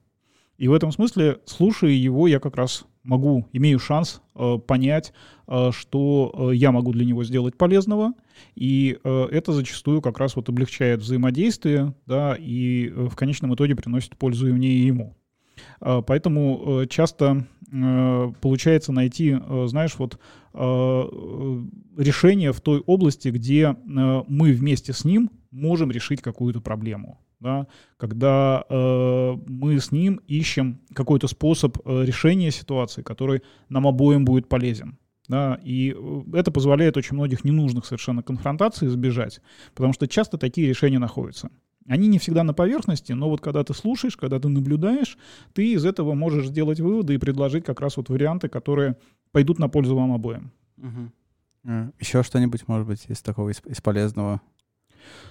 [0.56, 5.12] И в этом смысле, слушая его, я как раз могу, имею шанс э, понять,
[5.46, 8.14] э, что э, я могу для него сделать полезного,
[8.54, 13.74] и э, это зачастую как раз вот облегчает взаимодействие, да, и э, в конечном итоге
[13.74, 15.16] приносит пользу и мне, и ему.
[15.80, 20.18] Э, поэтому э, часто э, получается найти, э, знаешь, вот
[20.54, 20.58] э,
[21.98, 23.74] решение в той области, где э,
[24.28, 27.66] мы вместе с ним можем решить какую-то проблему да,
[27.98, 34.48] когда э, мы с ним ищем какой-то способ э, решения ситуации, который нам обоим будет
[34.48, 34.98] полезен.
[35.28, 39.40] Да, и э, это позволяет очень многих ненужных совершенно конфронтаций избежать,
[39.74, 41.50] потому что часто такие решения находятся.
[41.86, 45.18] Они не всегда на поверхности, но вот когда ты слушаешь, когда ты наблюдаешь,
[45.52, 48.96] ты из этого можешь сделать выводы и предложить как раз вот варианты, которые
[49.32, 50.50] пойдут на пользу вам обоим.
[50.78, 51.92] Угу.
[52.00, 54.40] Еще что-нибудь, может быть, из такого, из, из полезного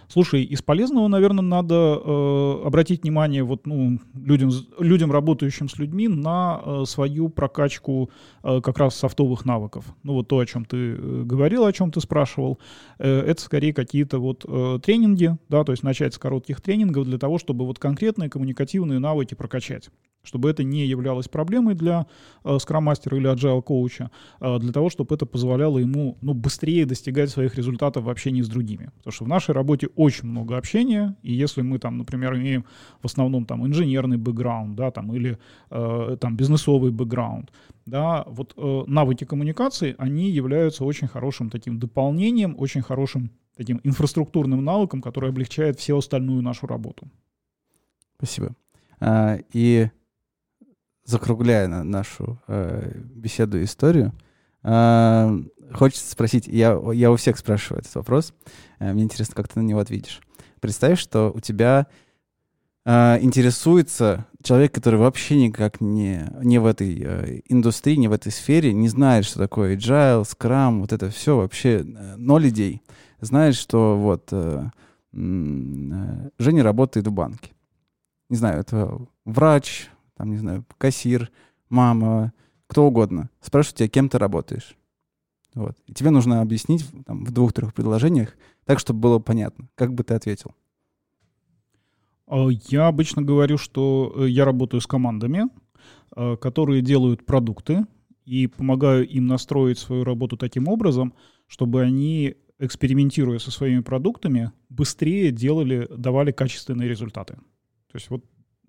[0.07, 6.07] Слушай, из полезного, наверное, надо э, обратить внимание вот, ну, людям, людям, работающим с людьми,
[6.07, 8.09] на э, свою прокачку
[8.43, 9.85] э, как раз софтовых навыков.
[10.03, 12.59] Ну, вот то, о чем ты э, говорил, о чем ты спрашивал,
[12.99, 17.17] э, это скорее какие-то вот э, тренинги, да, то есть начать с коротких тренингов для
[17.17, 19.89] того, чтобы вот конкретные коммуникативные навыки прокачать
[20.23, 22.07] чтобы это не являлось проблемой для
[22.43, 27.29] э, скрам-мастера или agile коуча, э, для того, чтобы это позволяло ему ну, быстрее достигать
[27.29, 28.91] своих результатов в общении с другими.
[28.97, 32.65] Потому что в нашей работе очень много общения, и если мы там, например, имеем
[33.01, 35.37] в основном там инженерный бэкграунд, да, там, или
[35.69, 37.51] э, там бизнесовый бэкграунд,
[37.85, 44.63] да, вот э, навыки коммуникации, они являются очень хорошим таким дополнением, очень хорошим таким инфраструктурным
[44.63, 47.07] навыком, который облегчает всю остальную нашу работу.
[48.17, 48.55] Спасибо.
[48.99, 49.89] А, и
[51.05, 54.13] закругляя на нашу э, беседу и историю,
[54.63, 55.39] э,
[55.73, 58.33] хочется спросить, я, я у всех спрашиваю этот вопрос,
[58.79, 60.21] э, мне интересно, как ты на него ответишь.
[60.59, 61.87] Представь, что у тебя
[62.85, 68.31] э, интересуется человек, который вообще никак не, не в этой э, индустрии, не в этой
[68.31, 72.81] сфере, не знает, что такое agile, scrum, вот это все вообще э, ноль идей.
[73.21, 74.69] Знает, что вот э,
[75.13, 77.51] э, Женя работает в банке.
[78.29, 81.31] Не знаю, это врач, там, не знаю, кассир,
[81.69, 82.33] мама,
[82.67, 84.75] кто угодно, спрашивают тебя, кем ты работаешь.
[85.55, 85.77] Вот.
[85.85, 88.35] И тебе нужно объяснить там, в двух-трех предложениях
[88.65, 89.69] так, чтобы было понятно.
[89.75, 90.55] Как бы ты ответил?
[92.27, 95.49] А, я обычно говорю, что э, я работаю с командами,
[96.15, 97.85] э, которые делают продукты,
[98.25, 101.13] и помогаю им настроить свою работу таким образом,
[101.47, 107.33] чтобы они, экспериментируя со своими продуктами, быстрее делали, давали качественные результаты.
[107.33, 108.23] То есть вот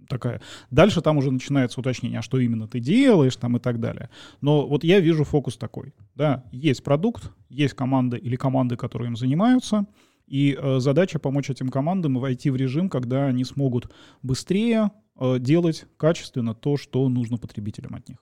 [0.08, 0.40] такая.
[0.70, 4.10] Дальше там уже начинается уточнение, а что именно ты делаешь там и так далее.
[4.40, 5.94] Но вот я вижу фокус такой.
[6.14, 9.86] Да, есть продукт, есть команда или команды, которые им занимаются,
[10.26, 13.92] И э, задача помочь этим командам войти в режим, когда они смогут
[14.22, 18.18] быстрее э, делать качественно то, что нужно потребителям от них.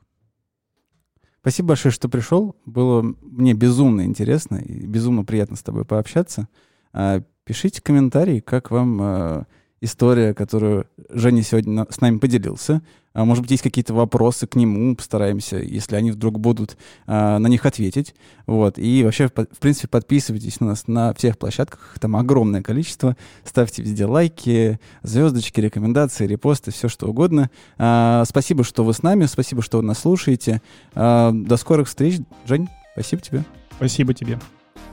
[1.43, 2.55] Спасибо большое, что пришел.
[2.67, 6.49] Было мне безумно интересно и безумно приятно с тобой пообщаться.
[6.93, 9.47] А, пишите комментарии, как вам а,
[9.83, 12.81] история, которую Женя сегодня с нами поделился.
[13.15, 17.67] А, может быть, есть какие-то вопросы к нему, постараемся, если они вдруг будут, на них
[17.67, 18.15] ответить.
[18.47, 18.79] Вот.
[18.79, 23.17] И вообще, в принципе, подписывайтесь на нас на всех площадках, там огромное количество.
[23.45, 27.51] Ставьте везде лайки, звездочки, рекомендации, репосты, все что угодно.
[27.77, 30.63] Спасибо, что вы с нами, спасибо, что вы нас слушаете.
[30.95, 32.21] До скорых встреч.
[32.47, 33.45] Жень, спасибо тебе.
[33.77, 34.39] Спасибо тебе.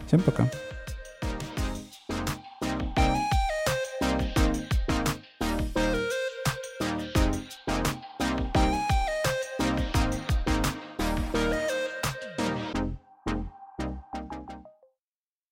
[0.07, 0.49] Всем пока.